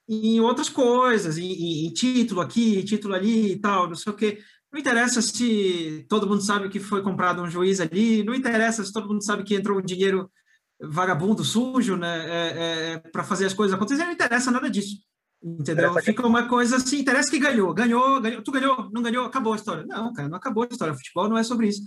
em 0.08 0.38
outras 0.38 0.68
coisas, 0.68 1.36
em, 1.36 1.86
em, 1.86 1.92
título 1.92 2.40
aqui, 2.40 2.84
título 2.84 3.14
ali 3.14 3.52
e 3.52 3.58
tal, 3.58 3.88
não 3.88 3.96
sei 3.96 4.12
o 4.12 4.16
quê. 4.16 4.38
Não 4.76 4.80
interessa 4.82 5.22
se 5.22 6.04
todo 6.06 6.28
mundo 6.28 6.42
sabe 6.42 6.68
que 6.68 6.78
foi 6.78 7.02
comprado 7.02 7.40
um 7.40 7.48
juiz 7.48 7.80
ali, 7.80 8.22
não 8.22 8.34
interessa 8.34 8.84
se 8.84 8.92
todo 8.92 9.08
mundo 9.08 9.24
sabe 9.24 9.42
que 9.42 9.54
entrou 9.54 9.78
um 9.78 9.82
dinheiro 9.82 10.30
vagabundo, 10.78 11.42
sujo, 11.42 11.96
né, 11.96 12.26
é, 12.28 12.58
é, 12.58 12.92
é 12.92 12.98
para 12.98 13.24
fazer 13.24 13.46
as 13.46 13.54
coisas 13.54 13.74
acontecerem, 13.74 14.08
não 14.08 14.12
interessa 14.12 14.50
nada 14.50 14.68
disso. 14.68 14.96
Entendeu? 15.42 15.94
Fica 16.02 16.26
uma 16.26 16.46
coisa 16.46 16.76
assim, 16.76 16.98
interessa 16.98 17.30
que 17.30 17.38
ganhou, 17.38 17.72
ganhou, 17.72 18.20
ganhou, 18.20 18.42
tu 18.42 18.52
ganhou, 18.52 18.90
não 18.92 19.00
ganhou, 19.00 19.24
acabou 19.24 19.54
a 19.54 19.56
história. 19.56 19.86
Não, 19.86 20.12
cara, 20.12 20.28
não 20.28 20.36
acabou 20.36 20.64
a 20.64 20.68
história. 20.70 20.92
Futebol 20.92 21.26
não 21.26 21.38
é 21.38 21.42
sobre 21.42 21.68
isso. 21.68 21.80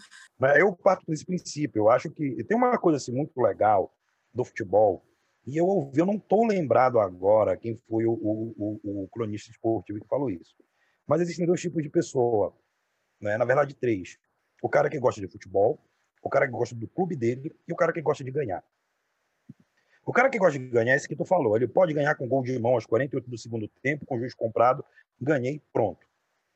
Eu 0.58 0.76
parto 0.76 1.04
desse 1.08 1.24
princípio. 1.24 1.82
Eu 1.82 1.92
acho 1.92 2.10
que 2.10 2.44
tem 2.46 2.58
uma 2.58 2.76
coisa 2.80 2.98
assim 2.98 3.12
muito 3.12 3.40
legal 3.40 3.94
do 4.34 4.44
futebol, 4.44 5.06
e 5.46 5.58
eu 5.58 5.68
ouvi, 5.68 6.00
eu 6.00 6.08
não 6.08 6.16
estou 6.16 6.48
lembrado 6.48 7.00
agora 7.00 7.56
quem 7.56 7.76
foi 7.88 8.06
o, 8.06 8.14
o, 8.14 8.80
o, 8.84 9.04
o, 9.04 9.08
cronista 9.10 9.52
esportivo 9.52 10.00
que 10.00 10.08
falou 10.08 10.32
isso. 10.32 10.56
Mas 11.08 11.22
existem 11.22 11.46
dois 11.46 11.62
tipos 11.62 11.84
de 11.84 11.90
pessoa, 11.90 12.56
né? 13.20 13.38
na 13.38 13.46
verdade, 13.46 13.76
três. 13.76 14.18
O 14.62 14.70
cara 14.70 14.90
que 14.90 15.00
gosta 15.00 15.22
de 15.22 15.28
futebol, 15.28 15.80
o 16.22 16.30
cara 16.30 16.46
que 16.46 16.52
gosta 16.52 16.76
do 16.76 16.88
clube 16.88 17.16
dele 17.16 17.56
e 17.68 17.74
o 17.74 17.76
cara 17.76 17.94
que 17.94 18.02
gosta 18.02 18.24
de 18.24 18.32
ganhar. 18.32 18.64
O 20.06 20.12
cara 20.12 20.30
que 20.30 20.40
gosta 20.40 20.58
de 20.58 20.68
ganhar 20.68 20.94
é 20.94 20.96
esse 20.96 21.08
que 21.08 21.16
tu 21.16 21.24
falou. 21.24 21.56
Ele 21.56 21.68
pode 21.68 21.94
ganhar 21.94 22.16
com 22.16 22.28
gol 22.28 22.42
de 22.42 22.58
mão 22.58 22.74
aos 22.74 22.86
48 22.86 23.30
do 23.30 23.38
segundo 23.38 23.68
tempo, 23.82 24.06
com 24.06 24.18
juiz 24.18 24.34
comprado, 24.34 24.84
ganhei, 25.22 25.62
pronto. 25.72 26.06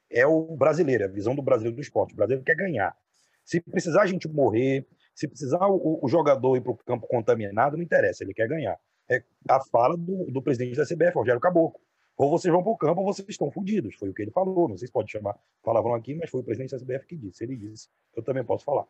É 0.09 0.25
o 0.25 0.55
brasileiro, 0.55 1.03
é 1.03 1.05
a 1.05 1.09
visão 1.09 1.35
do 1.35 1.41
brasileiro 1.41 1.75
do 1.75 1.81
esporte. 1.81 2.13
O 2.13 2.15
brasileiro 2.15 2.43
quer 2.43 2.55
ganhar. 2.55 2.97
Se 3.43 3.59
precisar 3.59 4.03
a 4.03 4.07
gente 4.07 4.27
morrer, 4.27 4.87
se 5.13 5.27
precisar 5.27 5.67
o, 5.67 5.99
o 6.01 6.07
jogador 6.07 6.55
ir 6.57 6.61
para 6.61 6.71
o 6.71 6.77
campo 6.77 7.07
contaminado, 7.07 7.77
não 7.77 7.83
interessa, 7.83 8.23
ele 8.23 8.33
quer 8.33 8.47
ganhar. 8.47 8.79
É 9.09 9.23
a 9.49 9.59
fala 9.59 9.97
do, 9.97 10.31
do 10.31 10.41
presidente 10.41 10.77
da 10.77 10.85
CBF, 10.85 11.15
Rogério 11.15 11.41
Caboclo. 11.41 11.79
Ou 12.17 12.29
vocês 12.29 12.51
vão 12.51 12.61
para 12.61 12.71
o 12.71 12.77
campo 12.77 13.01
ou 13.01 13.13
vocês 13.13 13.27
estão 13.27 13.51
fodidos. 13.51 13.95
Foi 13.95 14.09
o 14.09 14.13
que 14.13 14.21
ele 14.21 14.31
falou. 14.31 14.69
Não 14.69 14.77
sei 14.77 14.87
se 14.87 14.93
pode 14.93 15.11
chamar 15.11 15.37
palavrão 15.63 15.95
aqui, 15.95 16.13
mas 16.13 16.29
foi 16.29 16.41
o 16.41 16.43
presidente 16.43 16.71
da 16.71 16.79
CBF 16.79 17.07
que 17.07 17.15
disse. 17.15 17.43
Ele 17.43 17.55
disse. 17.55 17.89
Eu 18.15 18.23
também 18.23 18.43
posso 18.43 18.63
falar. 18.63 18.85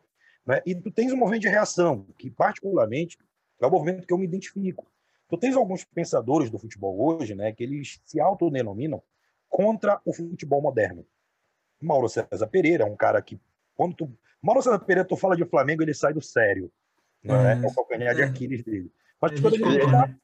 Né? 0.46 0.60
E 0.66 0.74
tu 0.74 0.90
tens 0.90 1.12
um 1.12 1.16
movimento 1.16 1.42
de 1.42 1.48
reação, 1.48 2.06
que 2.18 2.30
particularmente 2.30 3.18
é 3.60 3.66
o 3.66 3.70
movimento 3.70 4.06
que 4.06 4.12
eu 4.12 4.18
me 4.18 4.24
identifico. 4.24 4.86
Tu 5.28 5.38
tens 5.38 5.56
alguns 5.56 5.84
pensadores 5.84 6.50
do 6.50 6.58
futebol 6.58 7.00
hoje, 7.00 7.34
né, 7.34 7.50
que 7.52 7.64
eles 7.64 8.00
se 8.04 8.20
autodenominam 8.20 9.02
contra 9.48 10.00
o 10.04 10.12
futebol 10.12 10.60
moderno. 10.60 11.06
Mauro 11.80 12.08
César 12.08 12.46
Pereira 12.46 12.84
é 12.84 12.86
um 12.86 12.96
cara 12.96 13.20
que, 13.22 13.40
quando 13.74 13.94
tu 13.94 14.18
Mauro 14.40 14.60
César 14.60 14.78
Pereira, 14.80 15.08
tu 15.08 15.16
fala 15.16 15.34
de 15.34 15.44
Flamengo, 15.46 15.82
ele 15.82 15.94
sai 15.94 16.12
do 16.12 16.20
sério. 16.20 16.70
Não 17.22 17.34
é, 17.36 17.54
é 17.54 17.66
o 17.66 17.74
calcanhar 17.74 18.14
de 18.14 18.20
é. 18.20 18.24
Aquiles 18.24 18.62
dele. 18.62 18.92
Ele 19.32 19.40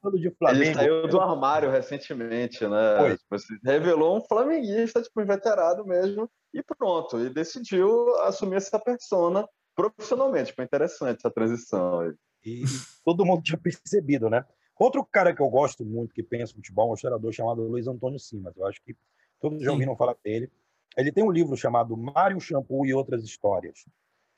falando 0.01 0.19
de 0.19 0.31
Flamengo. 0.31 0.63
Ele 0.63 0.73
saiu 0.73 1.07
do 1.07 1.19
armário 1.19 1.69
recentemente, 1.69 2.65
né? 2.67 3.15
Tipo, 3.15 3.35
revelou 3.63 4.17
um 4.17 4.21
flamenguista, 4.21 5.01
tipo, 5.01 5.21
inveterado 5.21 5.85
mesmo, 5.85 6.29
e 6.53 6.61
pronto. 6.63 7.19
E 7.19 7.29
decidiu 7.29 8.15
assumir 8.21 8.55
essa 8.55 8.79
persona 8.79 9.47
profissionalmente. 9.75 10.53
Foi 10.53 10.65
interessante 10.65 11.17
essa 11.17 11.31
transição. 11.31 12.13
E 12.43 12.63
todo 13.05 13.25
mundo 13.25 13.43
tinha 13.43 13.57
percebido, 13.57 14.29
né? 14.29 14.45
Outro 14.79 15.05
cara 15.05 15.35
que 15.35 15.41
eu 15.41 15.49
gosto 15.49 15.85
muito, 15.85 16.13
que 16.13 16.23
pensa 16.23 16.55
futebol, 16.55 16.87
é 16.87 16.91
um 16.91 16.95
historiador 16.95 17.31
chamado 17.31 17.61
Luiz 17.61 17.87
Antônio 17.87 18.17
Simas. 18.17 18.57
Eu 18.57 18.65
acho 18.65 18.81
que 18.83 18.95
todos 19.39 19.63
já 19.63 19.71
ouviram 19.71 19.95
falar 19.95 20.15
dele. 20.23 20.51
Ele 20.97 21.11
tem 21.11 21.23
um 21.23 21.31
livro 21.31 21.55
chamado 21.55 21.95
Mário 21.95 22.39
Shampoo 22.39 22.85
e 22.85 22.93
Outras 22.93 23.23
Histórias 23.23 23.85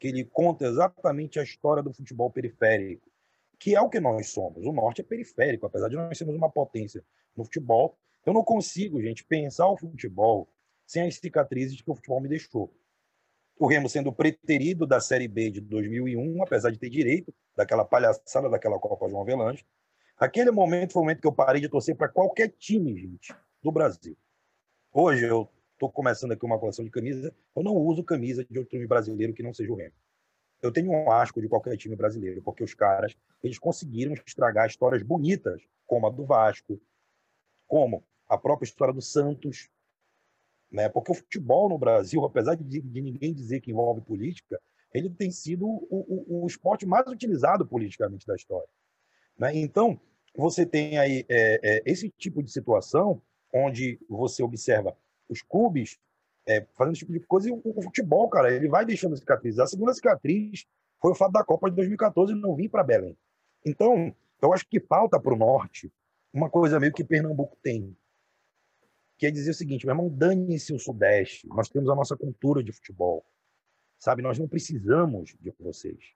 que 0.03 0.09
ele 0.09 0.25
conta 0.25 0.65
exatamente 0.65 1.39
a 1.39 1.43
história 1.43 1.81
do 1.81 1.93
futebol 1.93 2.29
periférico, 2.29 3.09
que 3.63 3.73
é 3.73 3.79
o 3.79 3.89
que 3.89 4.01
nós 4.01 4.27
somos. 4.27 4.65
O 4.65 4.73
norte 4.73 4.99
é 4.99 5.03
periférico, 5.05 5.65
apesar 5.65 5.87
de 5.87 5.95
nós 5.95 6.17
sermos 6.17 6.35
uma 6.35 6.51
potência 6.51 7.01
no 7.33 7.45
futebol. 7.45 7.97
Eu 8.25 8.33
não 8.33 8.43
consigo, 8.43 9.01
gente, 9.01 9.23
pensar 9.23 9.69
o 9.69 9.77
futebol 9.77 10.49
sem 10.85 11.07
as 11.07 11.15
cicatrizes 11.15 11.79
que 11.79 11.89
o 11.89 11.95
futebol 11.95 12.19
me 12.19 12.27
deixou. 12.27 12.69
O 13.57 13.65
Remo 13.65 13.87
sendo 13.87 14.11
preterido 14.11 14.85
da 14.85 14.99
Série 14.99 15.29
B 15.29 15.49
de 15.49 15.61
2001, 15.61 16.43
apesar 16.43 16.71
de 16.71 16.77
ter 16.77 16.89
direito 16.89 17.33
daquela 17.55 17.85
palhaçada 17.85 18.49
daquela 18.49 18.77
Copa 18.77 19.07
João 19.07 19.21
Avelange. 19.21 19.65
Aquele 20.17 20.51
momento 20.51 20.91
foi 20.91 21.01
o 21.01 21.05
momento 21.05 21.21
que 21.21 21.27
eu 21.27 21.31
parei 21.31 21.61
de 21.61 21.69
torcer 21.69 21.95
para 21.95 22.09
qualquer 22.09 22.49
time, 22.49 22.93
gente, 22.97 23.33
do 23.61 23.71
Brasil. 23.71 24.17
Hoje 24.91 25.25
eu 25.25 25.47
estou 25.71 25.89
começando 25.89 26.33
aqui 26.33 26.45
uma 26.45 26.59
coleção 26.59 26.83
de 26.83 26.91
camisas, 26.91 27.31
eu 27.55 27.63
não 27.63 27.77
uso 27.77 28.03
camisa 28.03 28.43
de 28.43 28.59
outro 28.59 28.71
time 28.71 28.85
brasileiro 28.85 29.33
que 29.33 29.41
não 29.41 29.53
seja 29.53 29.71
o 29.71 29.75
Remo. 29.75 29.93
Eu 30.63 30.71
tenho 30.71 30.91
um 30.91 31.11
asco 31.11 31.41
de 31.41 31.49
qualquer 31.49 31.75
time 31.75 31.93
brasileiro, 31.93 32.41
porque 32.41 32.63
os 32.63 32.73
caras 32.73 33.15
eles 33.43 33.59
conseguiram 33.59 34.13
estragar 34.25 34.65
histórias 34.65 35.03
bonitas, 35.03 35.61
como 35.85 36.07
a 36.07 36.09
do 36.09 36.25
Vasco, 36.25 36.81
como 37.67 38.01
a 38.29 38.37
própria 38.37 38.65
história 38.65 38.93
do 38.93 39.01
Santos, 39.01 39.69
né? 40.71 40.87
Porque 40.87 41.11
o 41.11 41.15
futebol 41.15 41.67
no 41.67 41.77
Brasil, 41.77 42.23
apesar 42.23 42.55
de, 42.55 42.81
de 42.81 43.01
ninguém 43.01 43.33
dizer 43.33 43.59
que 43.59 43.71
envolve 43.71 43.99
política, 44.01 44.59
ele 44.93 45.09
tem 45.09 45.29
sido 45.29 45.67
o, 45.67 45.87
o, 45.89 46.43
o, 46.43 46.47
esporte 46.47 46.85
mais 46.85 47.05
utilizado 47.07 47.65
politicamente 47.65 48.25
da 48.25 48.35
história. 48.35 48.69
Né? 49.37 49.57
Então, 49.57 49.99
você 50.35 50.65
tem 50.65 50.97
aí 50.97 51.25
é, 51.29 51.59
é, 51.61 51.83
esse 51.85 52.09
tipo 52.09 52.41
de 52.41 52.51
situação 52.51 53.21
onde 53.53 53.99
você 54.07 54.41
observa 54.41 54.95
os 55.27 55.41
clubes 55.41 55.99
é, 56.47 56.65
fazendo 56.73 56.93
esse 56.93 56.99
tipo 56.99 57.13
de 57.13 57.19
coisa 57.21 57.49
e 57.49 57.51
o, 57.51 57.61
o, 57.63 57.81
futebol, 57.81 58.29
cara, 58.29 58.53
ele 58.53 58.67
vai 58.67 58.85
deixando 58.85 59.15
cicatriz. 59.15 59.59
A 59.59 59.67
segunda 59.67 59.93
cicatriz 59.93 60.65
foi 61.01 61.11
o 61.11 61.15
fato 61.15 61.31
da 61.31 61.43
Copa 61.43 61.69
de 61.69 61.75
2014 61.75 62.33
não 62.35 62.55
vir 62.55 62.69
para 62.69 62.83
Belém. 62.83 63.17
Então, 63.65 64.13
eu 64.41 64.53
acho 64.53 64.67
que 64.67 64.79
falta 64.79 65.19
para 65.19 65.33
o 65.33 65.37
Norte 65.37 65.91
uma 66.33 66.49
coisa 66.49 66.79
meio 66.79 66.93
que 66.93 67.03
Pernambuco 67.03 67.57
tem, 67.61 67.95
que 69.17 69.27
é 69.27 69.31
dizer 69.31 69.51
o 69.51 69.53
seguinte, 69.53 69.85
meu 69.85 69.93
irmão, 69.93 70.09
dane-se 70.09 70.73
o 70.73 70.79
Sudeste, 70.79 71.47
nós 71.47 71.69
temos 71.69 71.89
a 71.89 71.95
nossa 71.95 72.17
cultura 72.17 72.63
de 72.63 72.71
futebol, 72.71 73.23
sabe? 73.99 74.21
Nós 74.21 74.39
não 74.39 74.47
precisamos 74.47 75.35
de 75.39 75.53
vocês. 75.59 76.13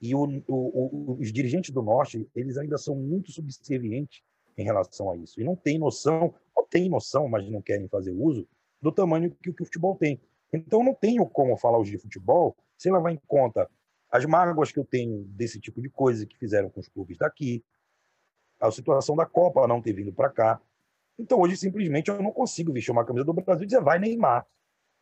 E 0.00 0.14
o, 0.14 0.42
o, 0.46 1.16
os 1.18 1.32
dirigentes 1.32 1.70
do 1.70 1.82
Norte, 1.82 2.28
eles 2.34 2.56
ainda 2.56 2.78
são 2.78 2.94
muito 2.94 3.32
subservientes 3.32 4.22
em 4.56 4.64
relação 4.64 5.10
a 5.10 5.16
isso. 5.16 5.40
E 5.40 5.44
não 5.44 5.56
tem 5.56 5.78
noção, 5.78 6.34
ou 6.54 6.64
tem 6.64 6.88
noção, 6.88 7.28
mas 7.28 7.48
não 7.50 7.60
querem 7.60 7.88
fazer 7.88 8.12
uso, 8.12 8.46
do 8.86 8.92
tamanho 8.92 9.30
que, 9.42 9.50
o 9.50 9.64
futebol 9.64 9.96
tem. 9.96 10.20
Então, 10.52 10.82
não 10.82 10.94
tenho 10.94 11.26
como 11.26 11.56
falar 11.56 11.78
hoje 11.78 11.90
de 11.90 11.98
futebol 11.98 12.56
sem 12.78 12.92
levar 12.92 13.10
em 13.10 13.20
conta 13.26 13.68
as 14.10 14.24
mágoas 14.24 14.70
que 14.70 14.78
eu 14.78 14.84
tenho 14.84 15.24
desse 15.24 15.60
tipo 15.60 15.82
de 15.82 15.90
coisa 15.90 16.24
que 16.24 16.38
fizeram 16.38 16.70
com 16.70 16.80
os 16.80 16.88
clubes 16.88 17.18
daqui, 17.18 17.64
a 18.60 18.70
situação 18.70 19.16
da 19.16 19.26
Copa 19.26 19.66
não 19.66 19.82
ter 19.82 19.92
vindo 19.92 20.12
para 20.12 20.30
cá. 20.30 20.60
Então, 21.18 21.40
hoje, 21.40 21.56
simplesmente, 21.56 22.08
eu 22.08 22.22
não 22.22 22.30
consigo 22.30 22.72
vestir 22.72 22.92
uma 22.92 23.04
camisa 23.04 23.24
do 23.24 23.32
Brasil 23.32 23.64
e 23.64 23.66
dizer 23.66 23.82
vai 23.82 23.98
Neymar. 23.98 24.46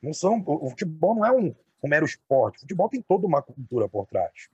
Não 0.03 0.13
são, 0.13 0.43
o 0.47 0.71
futebol 0.71 1.15
não 1.15 1.27
é 1.27 1.33
um, 1.33 1.55
um 1.83 1.89
mero 1.89 2.07
esporte. 2.07 2.57
O 2.57 2.61
futebol 2.61 2.89
tem 2.89 3.03
toda 3.03 3.27
uma 3.27 3.43
cultura 3.43 3.89
por 3.89 4.07
trás. 4.07 4.49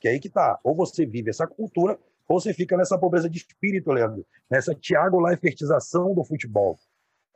Que 0.00 0.08
é 0.08 0.10
aí 0.12 0.20
que 0.20 0.30
tá. 0.30 0.58
Ou 0.64 0.74
você 0.74 1.04
vive 1.04 1.30
essa 1.30 1.46
cultura, 1.46 1.98
ou 2.26 2.40
você 2.40 2.54
fica 2.54 2.76
nessa 2.76 2.98
pobreza 2.98 3.28
de 3.28 3.38
espírito, 3.38 3.92
Leandro. 3.92 4.26
Nessa 4.50 4.74
Thiago 4.74 5.20
Leifertização 5.20 6.14
do 6.14 6.24
futebol. 6.24 6.78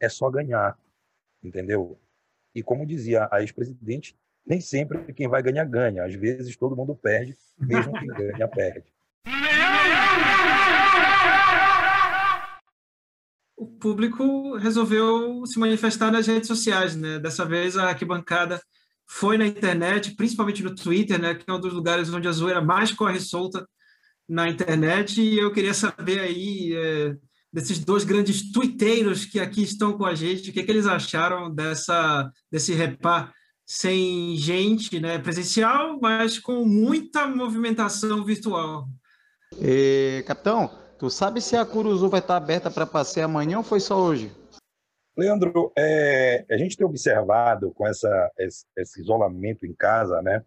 É 0.01 0.09
só 0.09 0.31
ganhar. 0.31 0.79
Entendeu? 1.43 1.99
E 2.55 2.63
como 2.63 2.87
dizia 2.87 3.29
a 3.31 3.41
ex-presidente, 3.41 4.17
nem 4.47 4.61
sempre 4.61 5.13
quem 5.13 5.29
vai 5.29 5.43
ganhar, 5.43 5.65
ganha. 5.65 6.05
Às 6.05 6.15
vezes 6.15 6.57
todo 6.57 6.77
mundo 6.77 6.95
perde, 6.95 7.37
mesmo 7.59 7.93
quem 7.93 8.09
ganha, 8.09 8.49
perde. 8.49 8.87
O 13.57 13.67
público 13.67 14.57
resolveu 14.57 15.45
se 15.47 15.59
manifestar 15.59 16.11
nas 16.11 16.27
redes 16.27 16.49
sociais, 16.49 16.97
né? 16.97 17.19
Dessa 17.19 17.45
vez 17.45 17.77
a 17.77 17.89
arquibancada 17.89 18.61
foi 19.09 19.39
na 19.39 19.47
internet, 19.47 20.15
principalmente 20.15 20.63
no 20.63 20.75
Twitter, 20.75 21.21
né, 21.21 21.35
que 21.35 21.51
é 21.51 21.53
um 21.53 21.61
dos 21.61 21.73
lugares 21.73 22.13
onde 22.13 22.29
a 22.29 22.33
zoeira 22.33 22.61
mais 22.61 22.93
corre 22.93 23.19
solta 23.19 23.67
na 24.29 24.49
internet. 24.49 25.21
E 25.21 25.39
eu 25.39 25.51
queria 25.51 25.73
saber 25.73 26.21
aí 26.21 26.75
é, 26.77 27.17
desses 27.53 27.79
dois 27.79 28.05
grandes 28.05 28.53
twitteiros 28.53 29.25
que 29.25 29.41
aqui 29.41 29.63
estão 29.63 29.97
com 29.97 30.05
a 30.05 30.15
gente, 30.15 30.51
o 30.51 30.53
que, 30.53 30.61
é 30.61 30.63
que 30.63 30.71
eles 30.71 30.87
acharam 30.87 31.53
dessa 31.53 32.31
desse 32.51 32.75
repá 32.75 33.33
sem 33.67 34.35
gente, 34.37 34.99
né, 34.99 35.19
presencial, 35.19 35.99
mas 36.01 36.39
com 36.39 36.65
muita 36.65 37.27
movimentação 37.27 38.25
virtual. 38.25 38.89
E, 39.61 40.25
capitão, 40.27 40.71
tu 40.99 41.11
sabe 41.11 41.43
se 41.43 41.55
a 41.55 41.67
Curuzu 41.67 42.09
vai 42.09 42.21
estar 42.21 42.37
aberta 42.37 42.71
para 42.71 42.87
passeio 42.87 43.27
amanhã 43.27 43.59
ou 43.59 43.63
foi 43.63 43.79
só 43.79 44.01
hoje? 44.01 44.33
Leandro, 45.19 45.71
é, 45.77 46.47
a 46.51 46.57
gente 46.57 46.77
tem 46.77 46.87
observado 46.87 47.71
com 47.73 47.87
essa, 47.87 48.31
esse, 48.39 48.65
esse, 48.77 49.01
isolamento 49.03 49.67
em 49.67 49.75
casa, 49.75 50.23
né? 50.23 50.43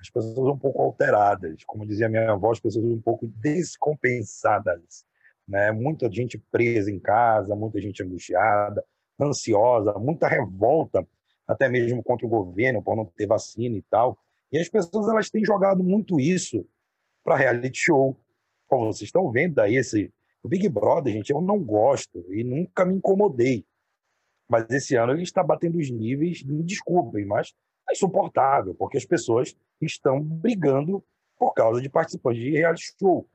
As 0.00 0.08
pessoas 0.08 0.38
um 0.38 0.58
pouco 0.58 0.80
alteradas, 0.80 1.62
como 1.66 1.86
dizia 1.86 2.08
minha 2.08 2.30
avó, 2.30 2.52
as 2.52 2.60
pessoas 2.60 2.84
um 2.86 3.00
pouco 3.00 3.26
descompensadas, 3.26 5.04
né? 5.46 5.72
Muita 5.72 6.10
gente 6.10 6.38
presa 6.50 6.90
em 6.90 6.98
casa, 6.98 7.54
muita 7.54 7.80
gente 7.80 8.02
angustiada, 8.02 8.84
ansiosa, 9.20 9.94
muita 9.94 10.28
revolta, 10.28 11.06
até 11.46 11.68
mesmo 11.68 12.02
contra 12.02 12.26
o 12.26 12.30
governo 12.30 12.82
por 12.82 12.96
não 12.96 13.04
ter 13.04 13.26
vacina 13.26 13.76
e 13.76 13.82
tal. 13.82 14.18
E 14.50 14.58
as 14.58 14.68
pessoas 14.68 15.08
elas 15.08 15.30
têm 15.30 15.44
jogado 15.44 15.82
muito 15.82 16.18
isso 16.20 16.66
para 17.24 17.36
reality 17.36 17.78
show. 17.78 18.16
Como 18.66 18.86
vocês 18.86 19.08
estão 19.08 19.30
vendo 19.30 19.58
aí 19.58 19.76
esse 19.76 20.12
o 20.42 20.48
Big 20.48 20.68
Brother, 20.68 21.12
gente, 21.12 21.30
eu 21.30 21.40
não 21.40 21.62
gosto 21.62 22.24
e 22.32 22.42
nunca 22.42 22.84
me 22.84 22.94
incomodei 22.94 23.64
mas 24.52 24.68
esse 24.68 24.94
ano 24.96 25.14
ele 25.14 25.22
está 25.22 25.42
batendo 25.42 25.78
os 25.78 25.90
níveis, 25.90 26.42
me 26.42 26.62
desculpem, 26.62 27.24
mas 27.24 27.54
é 27.88 27.92
insuportável, 27.94 28.74
porque 28.74 28.98
as 28.98 29.04
pessoas 29.06 29.56
estão 29.80 30.20
brigando 30.20 31.02
por 31.38 31.54
causa 31.54 31.80
de 31.80 31.88
participantes 31.88 32.42
de 32.42 32.50
reality 32.50 32.94
show. 33.00 33.26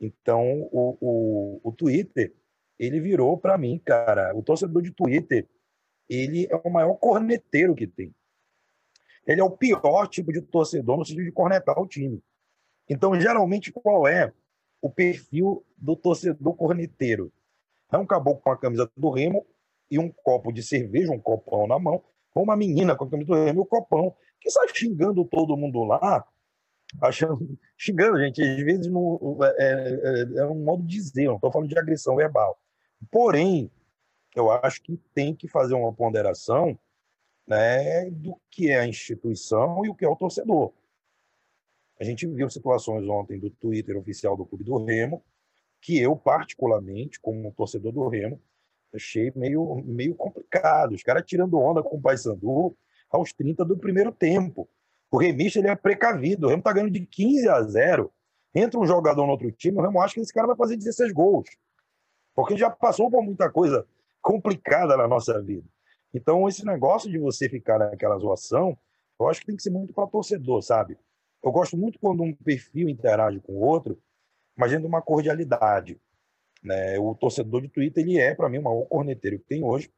Então, 0.00 0.68
o, 0.72 0.96
o, 1.00 1.60
o 1.62 1.72
Twitter, 1.72 2.34
ele 2.78 2.98
virou 3.00 3.36
para 3.36 3.58
mim, 3.58 3.78
cara, 3.78 4.34
o 4.34 4.42
torcedor 4.42 4.80
de 4.82 4.90
Twitter, 4.90 5.46
ele 6.08 6.48
é 6.50 6.56
o 6.56 6.70
maior 6.70 6.94
corneteiro 6.94 7.74
que 7.74 7.86
tem. 7.86 8.14
Ele 9.26 9.40
é 9.40 9.44
o 9.44 9.50
pior 9.50 10.08
tipo 10.08 10.32
de 10.32 10.40
torcedor 10.40 10.96
no 10.96 11.04
sentido 11.04 11.24
de 11.24 11.32
cornetar 11.32 11.78
o 11.78 11.86
time. 11.86 12.22
Então, 12.88 13.18
geralmente, 13.20 13.70
qual 13.70 14.08
é 14.08 14.32
o 14.80 14.90
perfil 14.90 15.64
do 15.76 15.94
torcedor 15.94 16.56
corneteiro? 16.56 17.30
É 17.92 17.98
um 17.98 18.06
caboclo 18.06 18.42
com 18.42 18.50
a 18.50 18.56
camisa 18.56 18.90
do 18.96 19.10
Remo 19.10 19.46
e 19.90 19.98
um 19.98 20.10
copo 20.10 20.50
de 20.50 20.62
cerveja, 20.62 21.12
um 21.12 21.20
copão 21.20 21.66
na 21.66 21.78
mão, 21.78 22.02
com 22.32 22.42
uma 22.42 22.56
menina 22.56 22.96
com 22.96 23.04
a 23.04 23.10
camisa 23.10 23.28
do 23.28 23.44
Remo 23.44 23.60
e 23.60 23.62
o 23.62 23.66
copão, 23.66 24.16
que 24.40 24.50
sai 24.50 24.66
xingando 24.74 25.24
todo 25.24 25.56
mundo 25.56 25.84
lá, 25.84 26.26
achando, 27.00 27.58
xingando, 27.76 28.18
gente, 28.18 28.42
às 28.42 28.62
vezes 28.62 28.86
no, 28.86 29.38
é, 29.42 30.34
é, 30.36 30.38
é 30.40 30.46
um 30.46 30.64
modo 30.64 30.82
de 30.82 30.96
dizer, 30.96 31.26
não 31.26 31.36
estou 31.36 31.52
falando 31.52 31.68
de 31.68 31.78
agressão 31.78 32.16
verbal. 32.16 32.58
Porém, 33.10 33.70
eu 34.34 34.50
acho 34.50 34.82
que 34.82 34.96
tem 35.14 35.34
que 35.34 35.48
fazer 35.48 35.74
uma 35.74 35.92
ponderação 35.92 36.78
né, 37.46 38.10
do 38.10 38.40
que 38.50 38.70
é 38.70 38.80
a 38.80 38.86
instituição 38.86 39.84
e 39.84 39.88
o 39.88 39.94
que 39.94 40.04
é 40.04 40.08
o 40.08 40.16
torcedor. 40.16 40.72
A 41.98 42.04
gente 42.04 42.26
viu 42.26 42.48
situações 42.48 43.06
ontem 43.08 43.38
do 43.38 43.50
Twitter 43.50 43.96
oficial 43.96 44.36
do 44.36 44.46
Clube 44.46 44.64
do 44.64 44.82
Remo, 44.84 45.22
que 45.80 45.98
eu, 45.98 46.16
particularmente, 46.16 47.20
como 47.20 47.52
torcedor 47.52 47.92
do 47.92 48.08
Remo, 48.08 48.40
achei 48.94 49.32
meio, 49.34 49.82
meio 49.84 50.14
complicado. 50.14 50.92
Os 50.94 51.02
caras 51.02 51.24
tirando 51.26 51.58
onda 51.58 51.82
com 51.82 51.96
o 51.96 52.00
Paysandu 52.00 52.76
aos 53.10 53.32
30 53.32 53.64
do 53.64 53.76
primeiro 53.76 54.12
tempo. 54.12 54.68
O 55.10 55.18
remista 55.18 55.58
ele 55.58 55.68
é 55.68 55.74
precavido. 55.74 56.46
O 56.46 56.50
Remo 56.50 56.60
está 56.60 56.72
ganhando 56.72 56.92
de 56.92 57.04
15 57.04 57.48
a 57.48 57.62
0. 57.62 58.12
Entra 58.54 58.80
um 58.80 58.86
jogador 58.86 59.26
no 59.26 59.32
outro 59.32 59.50
time, 59.52 59.78
o 59.78 59.82
Remo 59.82 60.00
acha 60.00 60.14
que 60.14 60.20
esse 60.20 60.32
cara 60.32 60.46
vai 60.46 60.56
fazer 60.56 60.76
16 60.76 61.12
gols. 61.12 61.48
Porque 62.34 62.56
já 62.56 62.70
passou 62.70 63.10
por 63.10 63.22
muita 63.22 63.50
coisa 63.50 63.86
complicada 64.20 64.96
na 64.96 65.06
nossa 65.06 65.40
vida. 65.40 65.66
Então, 66.12 66.48
esse 66.48 66.64
negócio 66.64 67.10
de 67.10 67.18
você 67.18 67.48
ficar 67.48 67.78
naquela 67.78 68.18
zoação, 68.18 68.76
eu 69.18 69.28
acho 69.28 69.40
que 69.40 69.46
tem 69.46 69.56
que 69.56 69.62
ser 69.62 69.70
muito 69.70 69.92
para 69.92 70.06
torcedor, 70.08 70.62
sabe? 70.62 70.98
Eu 71.42 71.52
gosto 71.52 71.76
muito 71.76 71.98
quando 71.98 72.22
um 72.22 72.34
perfil 72.34 72.88
interage 72.88 73.40
com 73.40 73.52
o 73.52 73.60
outro, 73.60 74.00
mas 74.56 74.70
dentro 74.70 74.84
de 74.84 74.88
uma 74.88 75.00
cordialidade. 75.00 76.00
Né? 76.62 76.98
O 76.98 77.14
torcedor 77.14 77.62
de 77.62 77.68
Twitter 77.68 78.04
ele 78.04 78.18
é, 78.18 78.34
para 78.34 78.48
mim, 78.48 78.58
o 78.58 78.62
maior 78.62 78.84
corneteiro 78.86 79.38
que 79.38 79.46
tem 79.46 79.64
hoje. 79.64 79.90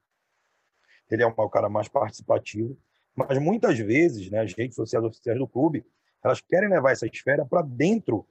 Ele 1.10 1.22
é 1.22 1.26
o 1.26 1.50
cara 1.50 1.68
mais 1.68 1.88
participativo. 1.88 2.78
Mas 3.14 3.38
muitas 3.38 3.78
vezes, 3.78 4.30
né, 4.30 4.40
as 4.40 4.54
redes 4.54 4.74
sociais 4.74 5.04
oficiais 5.04 5.38
do 5.38 5.46
clube, 5.46 5.84
elas 6.24 6.40
querem 6.40 6.68
levar 6.68 6.92
essa 6.92 7.06
esfera 7.06 7.44
para 7.44 7.62
dentro 7.62 8.26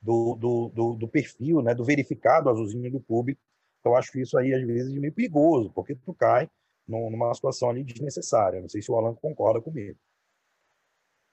do, 0.00 0.34
do, 0.34 0.68
do, 0.68 0.94
do, 0.94 1.08
perfil, 1.08 1.62
né, 1.62 1.74
do 1.74 1.84
verificado 1.84 2.50
azulzinho 2.50 2.90
do 2.90 3.00
clube. 3.00 3.38
Então, 3.80 3.94
acho 3.94 4.18
isso 4.18 4.36
aí, 4.36 4.52
às 4.54 4.62
vezes, 4.66 4.94
meio 4.94 5.12
perigoso, 5.12 5.70
porque 5.70 5.94
tu 5.94 6.14
cai 6.14 6.48
numa 6.86 7.32
situação 7.34 7.70
ali 7.70 7.84
desnecessária. 7.84 8.60
Não 8.60 8.68
sei 8.68 8.82
se 8.82 8.90
o 8.90 8.96
Alan 8.96 9.14
concorda 9.14 9.60
comigo. 9.60 9.98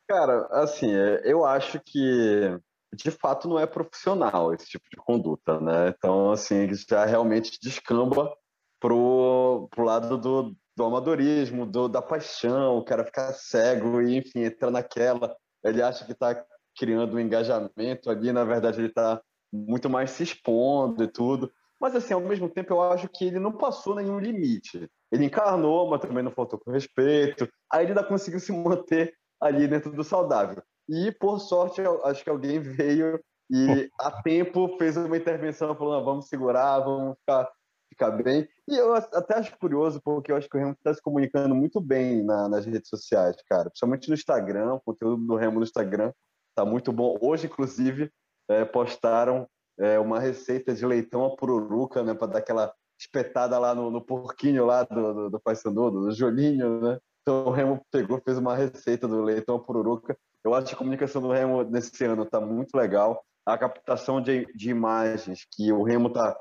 Cara, 0.07 0.45
assim, 0.51 0.93
é, 0.93 1.21
eu 1.23 1.45
acho 1.45 1.79
que 1.79 2.59
de 2.93 3.09
fato 3.09 3.47
não 3.47 3.57
é 3.57 3.65
profissional 3.65 4.53
esse 4.53 4.65
tipo 4.65 4.85
de 4.89 4.97
conduta, 4.97 5.59
né? 5.59 5.89
Então, 5.89 6.31
assim, 6.31 6.67
já 6.73 7.05
realmente 7.05 7.57
descamba 7.61 8.33
pro, 8.79 9.69
pro 9.71 9.85
lado 9.85 10.17
do, 10.17 10.55
do 10.75 10.85
amadorismo, 10.85 11.65
do, 11.65 11.87
da 11.87 12.01
paixão, 12.01 12.77
o 12.77 12.85
cara 12.85 13.05
ficar 13.05 13.33
cego 13.33 14.01
e, 14.01 14.17
enfim, 14.17 14.43
entra 14.43 14.71
naquela. 14.71 15.35
Ele 15.63 15.81
acha 15.81 16.05
que 16.05 16.13
está 16.13 16.43
criando 16.77 17.15
um 17.15 17.19
engajamento 17.19 18.09
ali, 18.09 18.31
na 18.31 18.43
verdade 18.43 18.79
ele 18.79 18.87
está 18.87 19.21
muito 19.51 19.89
mais 19.89 20.11
se 20.11 20.23
expondo 20.23 21.03
e 21.03 21.07
tudo. 21.07 21.51
Mas, 21.79 21.95
assim, 21.95 22.13
ao 22.13 22.21
mesmo 22.21 22.47
tempo, 22.47 22.73
eu 22.73 22.81
acho 22.81 23.09
que 23.09 23.25
ele 23.25 23.39
não 23.39 23.51
passou 23.51 23.95
nenhum 23.95 24.19
limite. 24.19 24.87
Ele 25.11 25.25
encarnou, 25.25 25.89
mas 25.89 25.99
também 25.99 26.23
não 26.23 26.31
faltou 26.31 26.59
com 26.59 26.71
respeito. 26.71 27.49
Aí 27.71 27.83
ele 27.83 27.91
ainda 27.91 28.03
conseguiu 28.03 28.39
se 28.39 28.51
manter 28.51 29.13
ali 29.41 29.67
dentro 29.67 29.91
do 29.91 30.03
saudável. 30.03 30.61
E, 30.87 31.11
por 31.11 31.39
sorte, 31.39 31.81
acho 32.03 32.23
que 32.23 32.29
alguém 32.29 32.59
veio 32.59 33.19
e, 33.51 33.89
a 33.99 34.21
tempo, 34.21 34.77
fez 34.77 34.95
uma 34.95 35.17
intervenção 35.17 35.75
falando: 35.75 36.05
vamos 36.05 36.27
segurar, 36.27 36.79
vamos 36.79 37.17
ficar, 37.19 37.49
ficar 37.91 38.11
bem. 38.11 38.47
E 38.67 38.75
eu 38.75 38.95
até 38.95 39.35
acho 39.35 39.57
curioso, 39.57 40.01
porque 40.01 40.31
eu 40.31 40.37
acho 40.37 40.49
que 40.49 40.55
o 40.55 40.59
Remo 40.59 40.71
está 40.71 40.93
se 40.93 41.01
comunicando 41.01 41.53
muito 41.53 41.81
bem 41.81 42.23
na, 42.23 42.47
nas 42.47 42.65
redes 42.65 42.89
sociais, 42.89 43.35
cara. 43.47 43.69
Principalmente 43.69 44.07
no 44.07 44.15
Instagram, 44.15 44.75
o 44.75 44.81
conteúdo 44.81 45.25
do 45.25 45.35
Remo 45.35 45.59
no 45.59 45.65
Instagram 45.65 46.11
está 46.49 46.65
muito 46.65 46.91
bom. 46.91 47.17
Hoje, 47.21 47.47
inclusive, 47.47 48.09
é, 48.49 48.63
postaram 48.65 49.47
é, 49.77 49.99
uma 49.99 50.19
receita 50.19 50.73
de 50.73 50.85
leitão 50.85 51.25
a 51.25 51.35
pururuca, 51.35 52.01
né, 52.01 52.13
para 52.13 52.27
dar 52.27 52.39
aquela 52.39 52.73
espetada 52.99 53.57
lá 53.59 53.75
no, 53.75 53.91
no 53.91 54.01
porquinho 54.01 54.65
lá 54.65 54.83
do, 54.83 55.13
do, 55.13 55.29
do 55.31 55.39
Paysandu, 55.39 55.91
do 55.91 56.11
Juninho, 56.11 56.81
né? 56.81 56.99
Então 57.21 57.45
o 57.45 57.51
Remo 57.51 57.81
pegou, 57.91 58.21
fez 58.23 58.37
uma 58.37 58.55
receita 58.55 59.07
do 59.07 59.21
leitão 59.21 59.55
a 59.55 59.59
pururuca. 59.59 60.17
Eu 60.43 60.53
acho 60.53 60.67
que 60.67 60.73
a 60.73 60.77
comunicação 60.77 61.21
do 61.21 61.31
Remo 61.31 61.63
nesse 61.63 62.03
ano 62.05 62.23
está 62.23 62.39
muito 62.39 62.75
legal. 62.75 63.23
A 63.45 63.57
captação 63.57 64.21
de, 64.21 64.45
de 64.55 64.69
imagens 64.69 65.45
que 65.51 65.71
o 65.71 65.83
Remo 65.83 66.07
está 66.07 66.35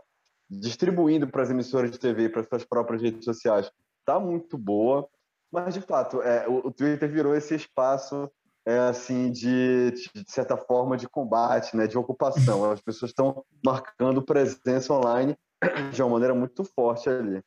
distribuindo 0.50 1.28
para 1.28 1.42
as 1.42 1.50
emissoras 1.50 1.90
de 1.90 1.98
TV, 1.98 2.28
para 2.28 2.40
as 2.40 2.48
suas 2.48 2.64
próprias 2.64 3.00
redes 3.00 3.24
sociais, 3.24 3.70
está 4.00 4.18
muito 4.18 4.58
boa. 4.58 5.08
Mas, 5.50 5.74
de 5.74 5.80
fato, 5.80 6.20
é, 6.22 6.48
o, 6.48 6.68
o 6.68 6.72
Twitter 6.72 7.08
virou 7.10 7.34
esse 7.34 7.54
espaço 7.54 8.30
é, 8.66 8.78
assim 8.78 9.30
de, 9.30 9.90
de 9.90 10.24
certa 10.30 10.56
forma 10.56 10.96
de 10.96 11.08
combate, 11.08 11.76
né, 11.76 11.86
de 11.86 11.96
ocupação. 11.96 12.70
As 12.70 12.80
pessoas 12.80 13.10
estão 13.10 13.44
marcando 13.64 14.22
presença 14.22 14.92
online 14.92 15.36
de 15.92 16.02
uma 16.02 16.10
maneira 16.10 16.34
muito 16.34 16.64
forte 16.64 17.08
ali. 17.08 17.42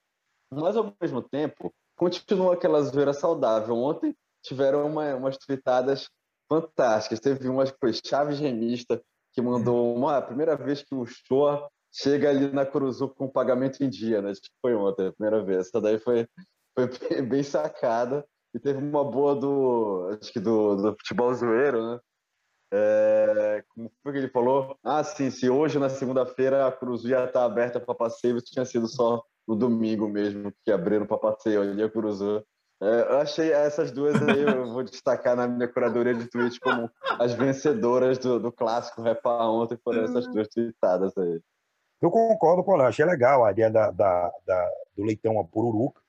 Mas 0.51 0.75
ao 0.75 0.93
mesmo 1.01 1.21
tempo, 1.21 1.73
continua 1.95 2.53
aquela 2.53 2.81
zoeira 2.81 3.13
saudável. 3.13 3.75
Ontem 3.75 4.15
tiveram 4.41 4.85
uma, 4.85 5.15
umas 5.15 5.37
tweetadas 5.37 6.09
fantásticas. 6.49 7.19
Teve 7.19 7.47
uma 7.47 7.65
que 7.65 7.77
foi 7.79 7.93
Chaves 7.93 8.39
Remista, 8.39 9.01
que 9.31 9.41
mandou 9.41 9.95
uma 9.95 10.17
a 10.17 10.21
primeira 10.21 10.55
vez 10.55 10.83
que 10.83 10.93
o 10.93 11.05
show 11.05 11.67
chega 11.93 12.29
ali 12.29 12.51
na 12.51 12.65
Curuzu 12.65 13.09
com 13.09 13.29
pagamento 13.29 13.83
em 13.83 13.89
dia, 13.89 14.21
né? 14.21 14.33
Que 14.33 14.49
foi 14.61 14.75
ontem, 14.75 15.07
a 15.07 15.13
primeira 15.13 15.43
vez. 15.43 15.67
Essa 15.67 15.79
daí 15.79 15.99
foi, 15.99 16.27
foi 16.75 16.87
bem 17.21 17.43
sacada. 17.43 18.25
E 18.55 18.59
teve 18.59 18.79
uma 18.79 19.03
boa 19.03 19.35
do, 19.35 20.17
acho 20.21 20.31
que 20.31 20.39
do, 20.39 20.75
do 20.75 20.91
futebol 20.97 21.33
zoeiro, 21.33 21.93
né? 21.93 21.99
É, 22.75 23.63
como 23.69 23.91
foi 24.01 24.11
que 24.11 24.17
ele 24.17 24.29
falou? 24.29 24.77
Ah, 24.83 25.03
sim, 25.03 25.29
se 25.29 25.49
hoje, 25.49 25.77
na 25.77 25.89
segunda-feira, 25.89 26.67
a 26.67 26.71
Cruz 26.71 27.03
ia 27.03 27.25
estar 27.25 27.45
aberta 27.45 27.79
para 27.79 27.93
passeio, 27.93 28.41
tinha 28.41 28.65
sido 28.65 28.87
só 28.87 29.23
no 29.47 29.55
domingo 29.55 30.07
mesmo 30.07 30.51
que 30.63 30.71
abriram 30.71 31.05
para 31.05 31.17
passeio 31.17 31.61
ali 31.61 31.83
a 31.83 31.89
Cruz. 31.89 32.19
É, 32.21 33.11
eu 33.11 33.19
achei 33.19 33.51
essas 33.51 33.91
duas 33.91 34.15
aí, 34.21 34.41
eu 34.41 34.71
vou 34.71 34.83
destacar 34.83 35.35
na 35.35 35.47
minha 35.47 35.67
curadoria 35.67 36.13
de 36.13 36.27
tweets 36.27 36.57
como 36.57 36.89
as 37.19 37.33
vencedoras 37.33 38.17
do, 38.17 38.39
do 38.39 38.51
clássico 38.51 39.01
Repa 39.01 39.45
ontem, 39.45 39.77
foram 39.83 40.03
essas 40.03 40.27
duas 40.27 40.47
tweetadas 40.47 41.15
aí. 41.17 41.39
Eu 42.03 42.11
concordo 42.11 42.65
com 42.65 42.73
ela, 42.73 42.89
achei 42.89 43.05
legal 43.05 43.45
a 43.45 43.51
ideia 43.51 43.71
da, 43.71 43.89
da, 43.89 44.29
da 44.45 44.71
do 44.93 45.05
leitão 45.05 45.39
a 45.39 45.43
pururuca, 45.45 46.01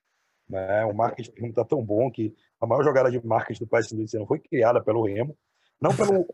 né? 0.48 0.84
O 0.86 0.92
marketing 0.92 1.32
não 1.40 1.50
está 1.50 1.64
tão 1.64 1.84
bom 1.84 2.10
que 2.10 2.34
a 2.60 2.66
maior 2.66 2.82
jogada 2.82 3.08
de 3.08 3.24
marketing 3.24 3.62
do 3.62 3.68
país 3.68 3.92
desse 3.92 4.16
ano 4.16 4.26
foi 4.26 4.40
criada 4.40 4.82
pelo 4.82 5.06
Remo, 5.06 5.38
não 5.80 5.94
pelo 5.94 6.26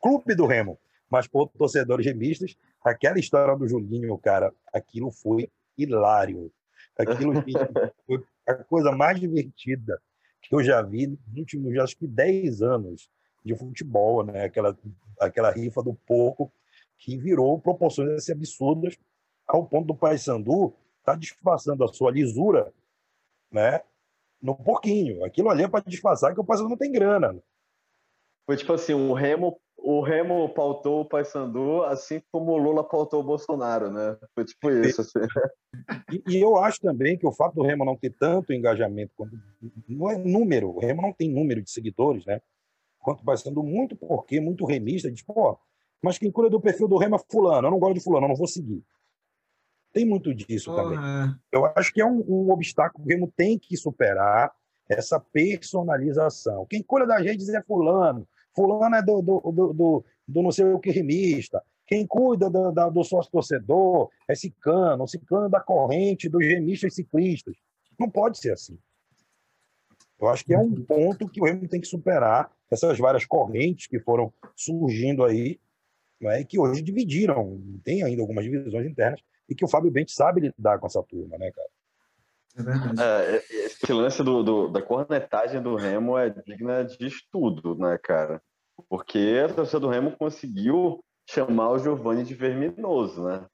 clube 0.00 0.34
do 0.34 0.46
Remo, 0.46 0.78
mas 1.10 1.26
por 1.26 1.48
torcedores 1.48 2.06
remistas. 2.06 2.56
Aquela 2.82 3.18
história 3.18 3.54
do 3.54 3.68
Julinho, 3.68 4.16
cara, 4.16 4.50
aquilo 4.72 5.10
foi 5.10 5.52
hilário. 5.76 6.50
Aquilo 6.98 7.34
foi 8.06 8.24
a 8.48 8.54
coisa 8.54 8.92
mais 8.92 9.20
divertida 9.20 10.00
que 10.40 10.54
eu 10.54 10.64
já 10.64 10.80
vi 10.80 11.06
nos 11.06 11.36
últimos, 11.36 11.78
acho 11.78 11.98
que 11.98 12.06
10 12.06 12.62
anos 12.62 13.10
de 13.44 13.54
futebol, 13.54 14.24
né? 14.24 14.44
Aquela, 14.44 14.74
aquela 15.20 15.50
rifa 15.50 15.82
do 15.82 15.92
porco 15.92 16.50
que 17.02 17.16
virou 17.18 17.60
proporções 17.60 18.10
assim, 18.10 18.32
absurdas 18.32 18.96
ao 19.46 19.66
ponto 19.66 19.88
do 19.88 19.94
Paysandu 19.94 20.74
estar 21.00 21.12
tá 21.12 21.18
disfarçando 21.18 21.84
a 21.84 21.88
sua 21.88 22.10
lisura 22.10 22.72
né? 23.52 23.82
No 24.40 24.56
pouquinho. 24.56 25.24
Aquilo 25.24 25.50
ali 25.50 25.62
é 25.62 25.68
para 25.68 25.84
disfarçar 25.84 26.34
que 26.34 26.40
o 26.40 26.44
Paysandu 26.44 26.70
não 26.70 26.76
tem 26.76 26.90
grana. 26.90 27.38
Foi 28.44 28.56
tipo 28.56 28.72
assim, 28.72 28.92
o 28.92 29.12
Remo, 29.12 29.60
o 29.76 30.00
Remo 30.00 30.48
pautou 30.48 31.02
o 31.02 31.04
Paysandu, 31.04 31.84
assim 31.84 32.20
como 32.32 32.52
o 32.52 32.56
Lula 32.56 32.82
pautou 32.82 33.20
o 33.20 33.24
Bolsonaro, 33.24 33.90
né? 33.90 34.16
Foi 34.34 34.44
tipo 34.44 34.70
isso. 34.70 35.02
Assim. 35.02 35.20
E, 36.10 36.36
e, 36.36 36.40
eu 36.40 36.56
acho 36.56 36.80
também 36.80 37.16
que 37.16 37.26
o 37.26 37.32
fato 37.32 37.54
do 37.54 37.62
Remo 37.62 37.84
não 37.84 37.96
ter 37.96 38.10
tanto 38.10 38.52
engajamento, 38.52 39.12
quanto, 39.16 39.38
não 39.88 40.10
é 40.10 40.18
número, 40.18 40.70
o 40.70 40.80
Remo 40.80 41.02
não 41.02 41.12
tem 41.12 41.30
número 41.30 41.62
de 41.62 41.70
seguidores, 41.70 42.26
né? 42.26 42.40
Quanto 42.98 43.20
o 43.20 43.24
Paysandu, 43.24 43.62
muito 43.62 43.94
porque, 43.94 44.40
muito 44.40 44.64
remista, 44.64 45.10
diz, 45.10 45.22
pô, 45.22 45.58
mas 46.02 46.18
quem 46.18 46.30
cuida 46.30 46.50
do 46.50 46.60
perfil 46.60 46.88
do 46.88 46.98
Remo 46.98 47.16
é 47.16 47.18
fulano, 47.30 47.68
eu 47.68 47.70
não 47.70 47.78
gosto 47.78 47.94
de 47.94 48.00
fulano, 48.00 48.26
eu 48.26 48.30
não 48.30 48.36
vou 48.36 48.46
seguir. 48.46 48.82
Tem 49.92 50.04
muito 50.04 50.34
disso 50.34 50.74
também. 50.74 50.98
Eu 51.50 51.66
acho 51.76 51.92
que 51.92 52.00
é 52.00 52.06
um, 52.06 52.24
um 52.26 52.50
obstáculo 52.50 53.04
que 53.04 53.12
o 53.12 53.14
Remo 53.14 53.32
tem 53.36 53.58
que 53.58 53.76
superar 53.76 54.52
essa 54.88 55.20
personalização. 55.20 56.66
Quem 56.68 56.82
cuida 56.82 57.06
das 57.06 57.22
redes 57.22 57.48
é 57.48 57.62
fulano, 57.62 58.26
fulano 58.54 58.96
é 58.96 59.02
do, 59.02 59.22
do, 59.22 59.40
do, 59.40 59.72
do, 59.72 60.04
do 60.26 60.42
não 60.42 60.50
sei 60.50 60.64
o 60.64 60.80
que 60.80 60.90
remista, 60.90 61.62
quem 61.86 62.06
cuida 62.06 62.48
do, 62.48 62.72
do, 62.72 62.90
do 62.90 63.04
sócio-torcedor 63.04 64.08
é 64.26 64.34
cicano, 64.34 65.06
cicano 65.06 65.48
da 65.48 65.60
corrente 65.60 66.28
dos 66.28 66.44
remistas 66.44 66.94
ciclistas. 66.94 67.54
Não 67.98 68.08
pode 68.08 68.38
ser 68.38 68.52
assim. 68.52 68.78
Eu 70.18 70.28
acho 70.28 70.44
que 70.44 70.54
é 70.54 70.58
um 70.58 70.72
ponto 70.72 71.28
que 71.28 71.40
o 71.40 71.44
Remo 71.44 71.68
tem 71.68 71.80
que 71.80 71.86
superar 71.86 72.50
essas 72.70 72.98
várias 72.98 73.24
correntes 73.24 73.88
que 73.88 73.98
foram 73.98 74.32
surgindo 74.56 75.24
aí, 75.24 75.60
né, 76.22 76.40
e 76.40 76.44
que 76.44 76.58
hoje 76.58 76.82
dividiram, 76.82 77.60
tem 77.84 78.02
ainda 78.02 78.22
algumas 78.22 78.44
divisões 78.44 78.86
internas, 78.86 79.20
e 79.48 79.54
que 79.54 79.64
o 79.64 79.68
Fábio 79.68 79.90
Bente 79.90 80.12
sabe 80.12 80.40
lidar 80.40 80.78
com 80.78 80.86
essa 80.86 81.02
turma, 81.02 81.36
né, 81.36 81.50
cara? 81.50 81.68
É 82.56 82.62
verdade. 82.62 83.02
É, 83.02 83.36
esse 83.66 83.92
lance 83.92 84.22
do, 84.22 84.42
do, 84.42 84.68
da 84.68 84.82
cornetagem 84.82 85.62
do 85.62 85.74
Remo 85.74 86.18
é 86.18 86.30
digna 86.30 86.84
de 86.84 87.06
estudo, 87.06 87.74
né, 87.74 87.98
cara? 87.98 88.42
Porque 88.88 89.42
a 89.44 89.52
torcida 89.52 89.80
do 89.80 89.88
Remo 89.88 90.16
conseguiu 90.16 91.02
chamar 91.28 91.70
o 91.70 91.78
Giovanni 91.78 92.24
de 92.24 92.34
verminoso, 92.34 93.24
né? 93.24 93.46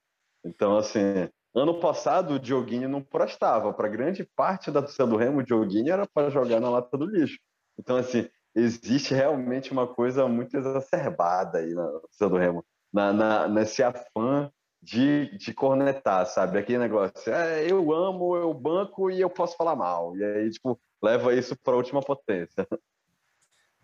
Então, 0.45 0.77
assim, 0.77 1.29
ano 1.55 1.79
passado 1.81 2.35
o 2.35 2.39
Dioguinho 2.39 2.89
não 2.89 3.03
prestava. 3.03 3.73
Para 3.73 3.89
grande 3.89 4.25
parte 4.37 4.71
da 4.71 4.83
torcida 4.83 5.07
do 5.07 5.17
Remo, 5.17 5.41
o 5.41 5.45
Dioguinho 5.45 5.93
era 5.93 6.07
para 6.07 6.31
jogar 6.31 6.61
na 6.61 6.71
lata 6.71 6.97
do 6.97 7.07
lixo. 7.07 7.39
Então, 7.79 7.97
assim, 7.97 8.29
existe 8.59 9.15
realmente 9.15 9.73
uma 9.73 9.87
coisa 9.87 10.27
muito 10.29 10.57
exacerbada 10.57 11.59
aí 11.59 11.73
na 11.73 11.87
torcida 11.87 12.29
do 12.29 12.37
Remo, 12.37 12.65
na, 12.93 13.13
na, 13.13 13.49
nesse 13.49 13.83
afã 13.83 14.51
de, 14.83 15.37
de 15.39 15.53
cornetar, 15.53 16.27
sabe? 16.27 16.59
Aquele 16.59 16.79
negócio, 16.79 17.33
é, 17.33 17.71
eu 17.71 17.93
amo, 17.93 18.37
eu 18.37 18.53
banco 18.55 19.11
e 19.11 19.21
eu 19.21 19.31
posso 19.31 19.57
falar 19.57 19.77
mal. 19.77 20.17
E 20.17 20.25
aí, 20.25 20.51
tipo, 20.51 20.81
leva 21.03 21.35
isso 21.35 21.57
para 21.63 21.75
a 21.75 21.77
última 21.77 22.01
potência. 22.01 22.67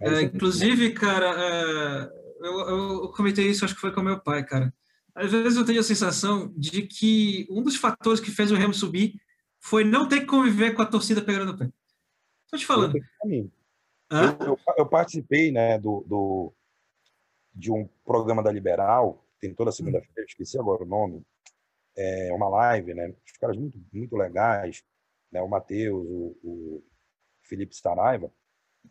É, 0.00 0.22
inclusive, 0.22 0.92
cara, 0.92 1.26
é, 1.26 2.10
eu, 2.40 2.58
eu 2.68 3.08
comentei 3.10 3.46
isso, 3.46 3.64
acho 3.64 3.74
que 3.74 3.80
foi 3.80 3.92
com 3.92 4.02
meu 4.02 4.20
pai, 4.20 4.44
cara. 4.44 4.72
Às 5.14 5.30
vezes 5.30 5.56
eu 5.56 5.64
tenho 5.64 5.80
a 5.80 5.84
sensação 5.84 6.52
de 6.56 6.82
que 6.82 7.46
um 7.48 7.62
dos 7.62 7.76
fatores 7.76 8.18
que 8.18 8.32
fez 8.32 8.50
o 8.50 8.56
Remo 8.56 8.74
subir 8.74 9.14
foi 9.60 9.84
não 9.84 10.08
ter 10.08 10.20
que 10.20 10.26
conviver 10.26 10.74
com 10.74 10.82
a 10.82 10.86
torcida 10.86 11.22
pegando 11.22 11.52
no 11.52 11.58
pé. 11.58 11.70
Estou 12.44 12.58
te 12.58 12.66
falando. 12.66 12.94
Eu, 14.10 14.46
eu, 14.46 14.58
eu, 14.78 14.86
participei 14.86 15.50
né, 15.50 15.78
do, 15.78 16.04
do, 16.06 16.54
de 17.54 17.72
um 17.72 17.88
programa 18.04 18.42
da 18.42 18.52
Liberal 18.52 19.24
tem 19.44 19.54
toda 19.54 19.70
segunda-feira, 19.70 20.24
esqueci 20.26 20.58
agora 20.58 20.82
o 20.82 20.86
nome, 20.86 21.22
é 21.96 22.32
uma 22.32 22.48
live, 22.48 22.94
né? 22.94 23.14
Os 23.26 23.36
caras 23.38 23.58
muito, 23.58 23.78
muito 23.92 24.16
legais, 24.16 24.82
né? 25.30 25.42
O 25.42 25.48
Matheus, 25.48 26.02
o, 26.08 26.36
o 26.42 26.84
Felipe 27.42 27.74
Staraiva. 27.74 28.32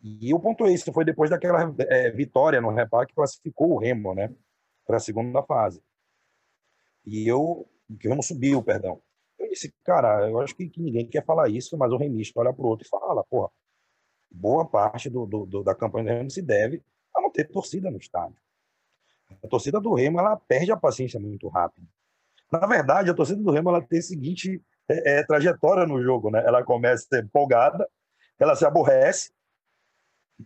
E 0.00 0.32
o 0.32 0.38
ponto 0.38 0.64
é 0.64 0.72
isso, 0.72 0.92
foi 0.92 1.04
depois 1.04 1.30
daquela 1.30 1.74
é, 1.88 2.10
vitória 2.10 2.60
no 2.60 2.70
Repar 2.70 3.06
que 3.06 3.14
classificou 3.14 3.72
o 3.72 3.78
Remo, 3.78 4.14
né? 4.14 4.32
Para 4.86 4.98
a 4.98 5.00
segunda 5.00 5.42
fase. 5.42 5.82
E 7.04 7.26
eu, 7.28 7.68
que 7.98 8.06
o 8.06 8.10
Remo 8.10 8.22
subiu, 8.22 8.62
perdão. 8.62 9.02
Eu 9.38 9.48
disse, 9.48 9.74
cara, 9.84 10.28
eu 10.28 10.40
acho 10.40 10.54
que, 10.54 10.68
que 10.68 10.80
ninguém 10.80 11.08
quer 11.08 11.24
falar 11.24 11.48
isso, 11.48 11.76
mas 11.76 11.92
o 11.92 11.96
remista 11.96 12.38
olha 12.38 12.52
para 12.52 12.64
o 12.64 12.68
outro 12.68 12.86
e 12.86 12.88
fala, 12.88 13.24
porra, 13.24 13.50
boa 14.34 14.66
parte 14.66 15.08
do, 15.08 15.24
do, 15.24 15.46
do, 15.46 15.62
da 15.62 15.74
campanha 15.74 16.04
do 16.04 16.18
Remo 16.18 16.30
se 16.30 16.42
deve 16.42 16.82
a 17.14 17.20
não 17.20 17.30
ter 17.30 17.44
torcida 17.44 17.90
no 17.90 17.96
estádio. 17.96 18.36
A 19.42 19.48
torcida 19.48 19.80
do 19.80 19.94
Remo 19.94 20.18
ela 20.18 20.36
perde 20.36 20.72
a 20.72 20.76
paciência 20.76 21.18
muito 21.20 21.48
rápido. 21.48 21.86
Na 22.50 22.66
verdade, 22.66 23.10
a 23.10 23.14
torcida 23.14 23.40
do 23.40 23.50
Remo 23.50 23.70
ela 23.70 23.80
tem 23.80 23.98
a 23.98 24.02
seguinte 24.02 24.62
é, 24.88 25.18
é, 25.18 25.24
trajetória 25.24 25.86
no 25.86 26.02
jogo, 26.02 26.30
né? 26.30 26.42
Ela 26.44 26.62
começa 26.62 27.18
empolgada, 27.18 27.88
ela 28.38 28.54
se 28.54 28.66
aborrece, 28.66 29.32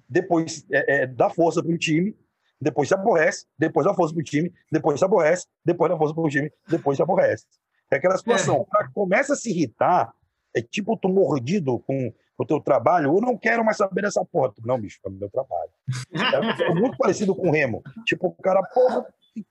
depois 0.08 0.64
é, 0.70 1.02
é 1.02 1.06
dá 1.06 1.30
força 1.30 1.62
para 1.62 1.72
o 1.72 1.78
time, 1.78 2.16
depois 2.60 2.88
se 2.88 2.94
aborrece, 2.94 3.46
depois 3.58 3.86
dá 3.86 3.94
força 3.94 4.14
para 4.14 4.20
o 4.20 4.24
time, 4.24 4.52
depois 4.70 4.98
se 4.98 5.04
aborrece, 5.04 5.46
depois 5.64 5.90
dá 5.90 5.96
força 5.96 6.14
para 6.14 6.22
o 6.22 6.28
time, 6.28 6.52
depois 6.68 6.96
se 6.96 7.02
aborrece. 7.02 7.46
É 7.90 7.96
aquela 7.96 8.18
situação. 8.18 8.66
É. 8.80 8.88
Começa 8.92 9.32
a 9.32 9.36
se 9.36 9.50
irritar, 9.50 10.12
é 10.54 10.60
tipo 10.60 10.96
tu 10.96 11.08
mordido 11.08 11.78
com 11.80 12.12
o 12.38 12.46
teu 12.46 12.60
trabalho, 12.60 13.16
eu 13.16 13.20
não 13.20 13.36
quero 13.36 13.64
mais 13.64 13.76
saber 13.76 14.02
dessa 14.02 14.24
porra. 14.24 14.54
Não, 14.64 14.80
bicho, 14.80 15.00
é 15.04 15.10
meu 15.10 15.28
trabalho. 15.28 15.70
É 16.12 16.74
muito 16.74 16.96
parecido 16.98 17.34
com 17.34 17.48
o 17.48 17.50
Remo. 17.50 17.82
Tipo, 18.06 18.28
o 18.28 18.34
cara, 18.34 18.62
porra, 18.72 19.04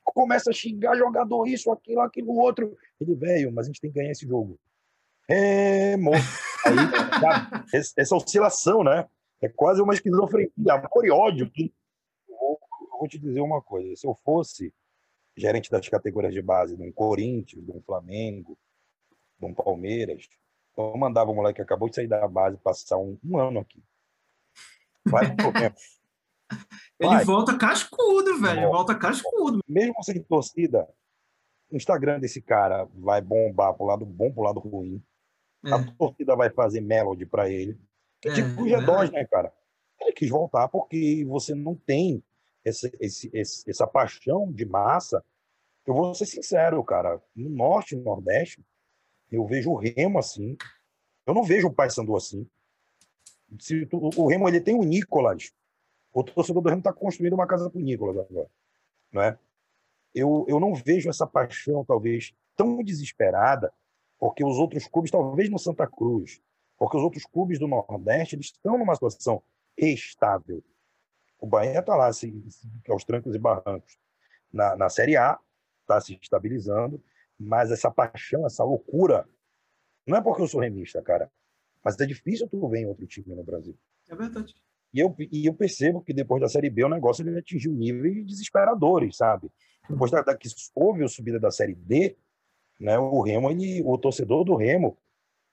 começa 0.06 0.50
a 0.50 0.54
xingar 0.54 0.96
jogador 0.96 1.46
isso, 1.48 1.70
aquilo, 1.70 2.00
aquilo, 2.00 2.34
outro. 2.38 2.78
Ele, 3.00 3.14
velho, 3.14 3.52
mas 3.52 3.66
a 3.66 3.68
gente 3.68 3.82
tem 3.82 3.92
que 3.92 4.00
ganhar 4.00 4.12
esse 4.12 4.26
jogo. 4.26 4.58
É, 5.30 5.98
moço. 5.98 6.24
Aí, 6.66 7.82
essa 7.98 8.16
oscilação, 8.16 8.84
né? 8.84 9.06
É 9.42 9.50
quase 9.50 9.82
uma 9.82 9.94
esquizofrenia, 9.94 10.50
amor 10.70 11.06
e 11.06 11.12
ódio. 11.12 11.52
Vou, 12.28 12.60
vou 13.00 13.08
te 13.08 13.20
dizer 13.20 13.42
uma 13.42 13.62
coisa. 13.62 13.96
Se 13.98 14.08
eu 14.08 14.16
fosse 14.24 14.74
gerente 15.36 15.70
das 15.70 15.88
categorias 15.88 16.34
de 16.34 16.42
base 16.42 16.76
de 16.76 16.82
um 16.82 16.92
Corinthians, 16.92 17.64
de 17.64 17.72
um 17.72 17.82
Flamengo, 17.82 18.58
de 19.38 19.46
um 19.46 19.54
Palmeiras. 19.54 20.28
Então, 20.78 20.92
eu 20.92 20.98
mandava 20.98 21.32
o 21.32 21.34
moleque 21.34 21.56
que 21.56 21.62
acabou 21.64 21.90
de 21.90 21.96
sair 21.96 22.08
da 22.08 22.28
base 22.28 22.56
passar 22.58 22.98
um, 22.98 23.18
um 23.26 23.40
ano 23.40 23.62
aqui. 23.62 23.84
Vai 25.04 25.36
problema. 25.36 25.76
Ele 27.00 27.10
Vai. 27.10 27.26
volta 27.26 27.58
cascudo, 27.58 28.40
velho. 28.40 28.62
Volta. 28.62 28.76
volta 28.76 28.96
cascudo. 28.96 29.60
Mesmo 29.68 30.04
sem 30.04 30.22
torcida, 30.22 30.88
o 31.70 31.76
Instagram 31.76 32.20
desse 32.20 32.42
cara 32.42 32.88
vai 32.94 33.22
bombar 33.22 33.74
pro 33.74 33.86
lado 33.86 34.06
bom, 34.06 34.32
pro 34.32 34.44
lado 34.44 34.60
ruim. 34.60 35.04
É. 35.66 35.74
A 35.74 35.84
torcida 35.96 36.36
vai 36.36 36.52
fazer 36.52 36.82
melody 36.82 37.26
para 37.26 37.50
ele. 37.50 37.78
É, 38.24 38.34
tipo 38.34 38.62
o 38.62 38.66
G2, 38.66 39.12
né, 39.12 39.26
cara? 39.26 39.52
Ele 40.00 40.12
quis 40.14 40.30
voltar 40.30 40.68
porque 40.68 41.26
você 41.26 41.56
não 41.56 41.76
tem 41.76 42.24
esse, 42.64 42.92
esse, 43.00 43.70
essa 43.70 43.88
paixão 43.88 44.52
de 44.52 44.66
massa. 44.66 45.24
Eu 45.86 45.94
vou 45.96 46.14
ser 46.14 46.28
sincero, 46.28 46.84
cara. 46.84 47.22
No 47.36 47.50
Norte 47.50 47.96
e 47.96 47.98
no 47.98 48.04
Nordeste, 48.04 48.64
eu 49.32 49.46
vejo 49.46 49.72
o 49.72 49.76
Remo 49.76 50.20
assim. 50.20 50.58
Eu 51.26 51.34
não 51.34 51.44
vejo 51.44 51.68
o 51.68 51.74
Paysandu 51.74 52.16
assim. 52.16 52.48
Se 53.60 53.88
o 53.92 54.28
Remo 54.28 54.48
ele 54.48 54.62
tem 54.62 54.76
o 54.76 54.84
Nicolas. 54.84 55.52
O 56.14 56.24
torcedor 56.24 56.64
do 56.64 56.70
Remo 56.70 56.80
está 56.80 56.94
construindo 56.94 57.34
uma 57.34 57.48
casa 57.48 57.70
para 57.70 57.80
o 57.80 57.84
Nicolas 57.84 58.18
agora. 58.18 58.50
Não 59.12 59.22
é? 59.22 59.38
eu, 60.14 60.46
eu 60.48 60.60
não 60.60 60.74
vejo 60.74 61.10
essa 61.10 61.28
paixão, 61.28 61.86
talvez, 61.86 62.34
tão 62.56 62.84
desesperada, 62.84 63.72
porque 64.18 64.44
os 64.44 64.58
outros 64.58 64.88
clubes, 64.88 65.12
talvez 65.12 65.50
no 65.50 65.60
Santa 65.60 65.86
Cruz, 65.88 66.42
porque 66.78 66.98
os 66.98 67.04
outros 67.04 67.26
clubes 67.26 67.60
do 67.60 67.68
Nordeste 67.68 68.36
eles 68.36 68.48
estão 68.48 68.78
numa 68.78 68.96
situação 68.96 69.44
estável. 69.78 70.64
O 71.40 71.46
Bahia 71.46 71.80
está 71.80 71.96
lá, 71.96 72.08
assim, 72.08 72.44
aos 72.90 73.04
trancos 73.04 73.36
e 73.36 73.40
barrancos. 73.40 74.00
Na, 74.52 74.76
na 74.76 74.90
Série 74.90 75.16
A, 75.16 75.40
está 75.82 76.02
se 76.02 76.18
estabilizando, 76.20 77.02
mas 77.40 77.72
essa 77.72 77.92
paixão, 77.92 78.46
essa 78.46 78.64
loucura, 78.64 79.28
não 80.06 80.18
é 80.18 80.22
porque 80.22 80.42
eu 80.42 80.48
sou 80.48 80.62
remista, 80.62 81.02
cara, 81.02 81.30
mas 81.84 82.00
é 82.00 82.06
difícil 82.06 82.48
tu 82.48 82.68
ver 82.68 82.80
em 82.80 82.86
outro 82.86 83.06
time 83.06 83.36
no 83.36 83.44
Brasil. 83.44 83.78
É 84.10 84.16
verdade. 84.16 84.56
E 84.94 85.00
eu, 85.00 85.14
e 85.20 85.46
eu 85.46 85.54
percebo 85.54 86.02
que 86.02 86.14
depois 86.14 86.42
da 86.42 86.48
Série 86.48 86.70
B 86.70 86.86
o 86.86 86.90
negócio 86.90 87.28
ele 87.28 87.38
atingiu 87.38 87.72
níveis 87.74 88.26
desesperadores, 88.26 89.18
sabe? 89.18 89.52
Depois 89.90 90.12
da, 90.12 90.22
da, 90.22 90.36
que 90.36 90.50
houve 90.74 91.04
a 91.04 91.08
subida 91.08 91.40
da 91.40 91.52
Série 91.52 91.76
D, 91.76 92.16
né, 92.80 92.98
o 92.98 93.22
Remo, 93.22 93.52
ele, 93.52 93.82
o 93.84 93.98
torcedor 93.98 94.44
do 94.44 94.56
Remo, 94.56 94.98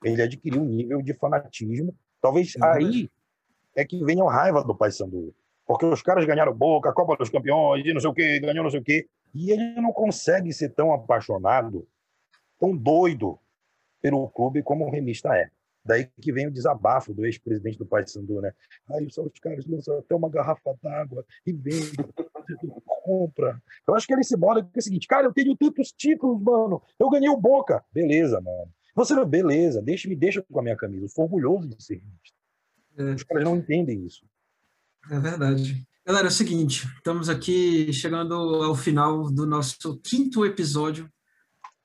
ele 0.03 0.21
adquiriu 0.21 0.61
um 0.61 0.65
nível 0.65 1.01
de 1.01 1.13
fanatismo. 1.13 1.95
Talvez 2.21 2.53
Sim, 2.53 2.59
aí 2.63 3.09
é 3.75 3.83
que 3.83 4.03
venha 4.03 4.23
a 4.23 4.31
raiva 4.31 4.63
do 4.63 4.75
Paysandu. 4.75 5.33
Porque 5.65 5.85
os 5.85 6.01
caras 6.01 6.25
ganharam 6.25 6.53
Boca, 6.53 6.89
a 6.89 6.93
Copa 6.93 7.15
dos 7.17 7.29
Campeões, 7.29 7.85
e 7.85 7.93
não 7.93 7.99
sei 7.99 8.09
o 8.09 8.13
quê, 8.13 8.39
ganhou 8.39 8.63
não 8.63 8.69
sei 8.69 8.79
o 8.79 8.83
quê. 8.83 9.07
E 9.35 9.51
ele 9.51 9.75
não 9.81 9.91
consegue 9.91 10.53
ser 10.53 10.69
tão 10.69 10.93
apaixonado, 10.93 11.85
tão 12.57 12.75
doido 12.75 13.37
pelo 14.01 14.29
clube 14.29 14.63
como 14.63 14.85
o 14.85 14.89
remista 14.89 15.35
é. 15.35 15.51
Daí 15.83 16.09
que 16.19 16.31
vem 16.31 16.47
o 16.47 16.51
desabafo 16.51 17.13
do 17.13 17.25
ex-presidente 17.25 17.77
do 17.77 17.85
Paysandu, 17.85 18.41
né? 18.41 18.53
Aí 18.89 19.11
só 19.11 19.21
os 19.21 19.39
caras 19.39 19.65
lançam 19.67 19.99
até 19.99 20.15
uma 20.15 20.29
garrafa 20.29 20.75
d'água 20.81 21.23
e 21.45 21.51
vendem, 21.51 21.93
compra. 23.03 23.61
Eu 23.87 23.93
acho 23.93 24.07
que 24.07 24.13
ele 24.13 24.23
se 24.23 24.35
moda 24.35 24.61
é 24.61 24.79
o 24.79 24.81
seguinte, 24.81 25.07
cara, 25.07 25.27
eu 25.27 25.33
tenho 25.33 25.55
tantos 25.55 25.91
títulos, 25.91 26.41
mano. 26.41 26.81
Eu 26.97 27.09
ganhei 27.09 27.29
o 27.29 27.37
Boca. 27.37 27.83
Beleza, 27.93 28.41
mano. 28.41 28.71
Você 28.95 29.25
beleza, 29.25 29.81
deixa, 29.81 30.07
me 30.07 30.15
deixa 30.15 30.41
com 30.41 30.59
a 30.59 30.63
minha 30.63 30.77
camisa. 30.77 31.03
Eu 31.03 31.09
sou 31.09 31.25
orgulhoso 31.25 31.67
de 31.67 31.83
ser 31.83 31.95
remista. 31.95 32.37
É. 32.97 33.03
Os 33.13 33.23
caras 33.23 33.43
não 33.43 33.57
entendem 33.57 34.05
isso. 34.05 34.25
É 35.11 35.19
verdade. 35.19 35.85
Galera, 36.05 36.27
é 36.27 36.29
o 36.29 36.31
seguinte, 36.31 36.87
estamos 36.97 37.29
aqui 37.29 37.91
chegando 37.91 38.35
ao 38.35 38.75
final 38.75 39.31
do 39.31 39.45
nosso 39.45 39.97
quinto 40.03 40.45
episódio 40.45 41.09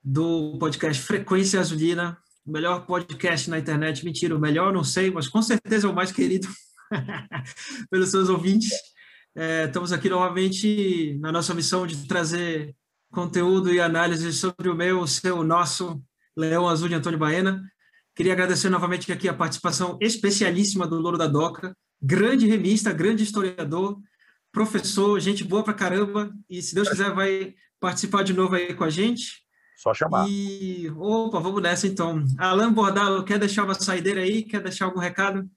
do 0.03 0.57
podcast 0.59 1.01
Frequência 1.01 1.59
Azulina 1.59 2.17
o 2.45 2.51
melhor 2.51 2.85
podcast 2.85 3.49
na 3.49 3.59
internet. 3.59 4.03
Mentira, 4.03 4.35
o 4.35 4.39
melhor 4.39 4.73
não 4.73 4.83
sei, 4.83 5.09
mas 5.11 5.27
com 5.27 5.41
certeza 5.41 5.87
é 5.87 5.89
o 5.89 5.95
mais 5.95 6.11
querido 6.11 6.47
pelos 7.89 8.09
seus 8.09 8.29
ouvintes. 8.29 8.71
É, 9.35 9.65
estamos 9.65 9.91
aqui 9.91 10.09
novamente 10.09 11.17
na 11.19 11.31
nossa 11.31 11.53
missão 11.53 11.87
de 11.87 12.07
trazer 12.07 12.75
conteúdo 13.11 13.73
e 13.73 13.79
análise 13.79 14.31
sobre 14.33 14.69
o 14.69 14.75
meu, 14.75 14.99
o 14.99 15.07
seu, 15.07 15.37
o 15.37 15.43
nosso 15.43 16.01
Leão 16.35 16.67
Azul 16.67 16.89
de 16.89 16.95
Antônio 16.95 17.19
Baena. 17.19 17.61
Queria 18.15 18.33
agradecer 18.33 18.69
novamente 18.69 19.11
aqui 19.11 19.29
a 19.29 19.33
participação 19.33 19.97
especialíssima 20.01 20.85
do 20.85 20.99
Louro 20.99 21.17
da 21.17 21.27
Doca, 21.27 21.75
grande 22.01 22.47
remista, 22.47 22.91
grande 22.91 23.23
historiador, 23.23 23.99
professor, 24.51 25.19
gente 25.19 25.43
boa 25.43 25.63
pra 25.63 25.73
caramba, 25.73 26.31
e 26.49 26.61
se 26.61 26.75
Deus 26.75 26.89
quiser 26.89 27.13
vai 27.13 27.55
participar 27.79 28.23
de 28.23 28.33
novo 28.33 28.55
aí 28.55 28.73
com 28.73 28.83
a 28.83 28.89
gente. 28.89 29.41
Só 29.77 29.93
chamar. 29.93 30.27
E, 30.29 30.89
opa, 30.97 31.39
vamos 31.39 31.61
nessa 31.61 31.87
então. 31.87 32.23
Alan 32.37 32.71
Bordalo, 32.71 33.23
quer 33.23 33.39
deixar 33.39 33.63
uma 33.63 33.73
saideira 33.73 34.21
aí? 34.21 34.43
Quer 34.43 34.61
deixar 34.61 34.85
algum 34.85 34.99
recado? 34.99 35.49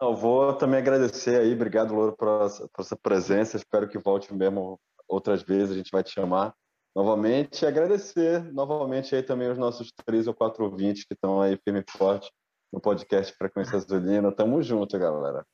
Eu 0.00 0.14
vou 0.14 0.52
também 0.52 0.78
agradecer 0.78 1.40
aí, 1.40 1.52
obrigado, 1.52 1.94
Louro, 1.94 2.14
por, 2.16 2.28
por 2.72 2.82
essa 2.82 2.96
presença. 2.96 3.56
Espero 3.56 3.88
que 3.88 3.98
volte 3.98 4.32
mesmo 4.32 4.78
outras 5.08 5.42
vezes, 5.42 5.70
a 5.70 5.74
gente 5.74 5.90
vai 5.90 6.04
te 6.04 6.12
chamar 6.12 6.54
novamente. 6.94 7.62
E 7.62 7.66
agradecer 7.66 8.44
novamente 8.52 9.14
aí 9.16 9.22
também 9.22 9.50
os 9.50 9.58
nossos 9.58 9.90
três 10.04 10.26
ou 10.26 10.34
quatro 10.34 10.64
ouvintes 10.64 11.04
que 11.04 11.14
estão 11.14 11.40
aí 11.40 11.58
firme 11.64 11.82
e 11.86 11.98
forte 11.98 12.30
no 12.72 12.80
podcast 12.80 13.34
Frequência 13.36 13.76
Azulina. 13.76 14.30
Tamo 14.30 14.62
junto, 14.62 14.98
galera. 14.98 15.44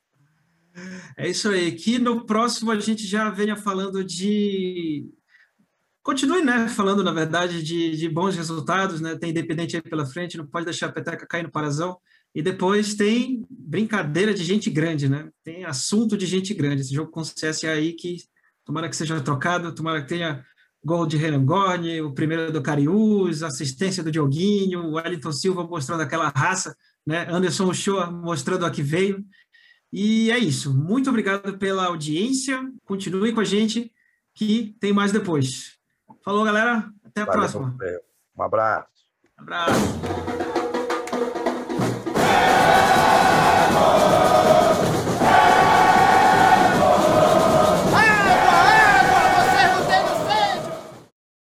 É 1.16 1.28
isso 1.28 1.48
aí. 1.48 1.72
Que 1.72 1.98
no 1.98 2.24
próximo 2.24 2.70
a 2.70 2.78
gente 2.78 3.06
já 3.06 3.30
venha 3.30 3.56
falando 3.56 4.04
de 4.04 5.06
continue, 6.02 6.42
né, 6.42 6.68
falando, 6.68 7.02
na 7.02 7.12
verdade, 7.12 7.62
de, 7.62 7.96
de 7.96 8.08
bons 8.08 8.34
resultados, 8.34 9.00
né, 9.00 9.14
tem 9.16 9.30
Independente 9.30 9.76
aí 9.76 9.82
pela 9.82 10.04
frente, 10.04 10.36
não 10.36 10.46
pode 10.46 10.64
deixar 10.64 10.86
a 10.86 10.92
peteca 10.92 11.26
cair 11.26 11.44
no 11.44 11.50
parazão, 11.50 11.96
e 12.34 12.42
depois 12.42 12.94
tem 12.94 13.46
brincadeira 13.48 14.34
de 14.34 14.42
gente 14.42 14.68
grande, 14.68 15.08
né, 15.08 15.28
tem 15.44 15.64
assunto 15.64 16.16
de 16.16 16.26
gente 16.26 16.52
grande, 16.54 16.82
esse 16.82 16.92
jogo 16.92 17.10
com 17.10 17.22
CS 17.22 17.64
aí 17.64 17.92
que 17.92 18.16
tomara 18.64 18.88
que 18.88 18.96
seja 18.96 19.20
trocado, 19.20 19.74
tomara 19.74 20.02
que 20.02 20.08
tenha 20.08 20.44
gol 20.84 21.06
de 21.06 21.16
Renan 21.16 21.44
Gorni, 21.44 22.00
o 22.00 22.12
primeiro 22.12 22.52
do 22.52 22.60
Cariús, 22.60 23.44
assistência 23.44 24.02
do 24.02 24.10
Dioguinho, 24.10 24.80
o 24.80 24.94
Wellington 24.94 25.30
Silva 25.30 25.62
mostrando 25.62 26.00
aquela 26.00 26.28
raça, 26.30 26.76
né, 27.06 27.26
Anderson 27.30 27.68
Ochoa 27.68 28.10
mostrando 28.10 28.66
a 28.66 28.70
que 28.70 28.82
veio, 28.82 29.24
e 29.92 30.30
é 30.30 30.38
isso. 30.38 30.74
Muito 30.74 31.10
obrigado 31.10 31.58
pela 31.58 31.86
audiência. 31.86 32.66
Continue 32.84 33.32
com 33.32 33.40
a 33.40 33.44
gente, 33.44 33.92
que 34.34 34.74
tem 34.80 34.92
mais 34.92 35.12
depois. 35.12 35.78
Falou, 36.24 36.44
galera. 36.44 36.90
Até 37.04 37.22
a 37.22 37.24
Valeu, 37.26 37.40
próxima. 37.40 37.76
Um 38.36 38.42
abraço. 38.42 38.88
Um 39.38 39.42
abraço. 39.42 40.31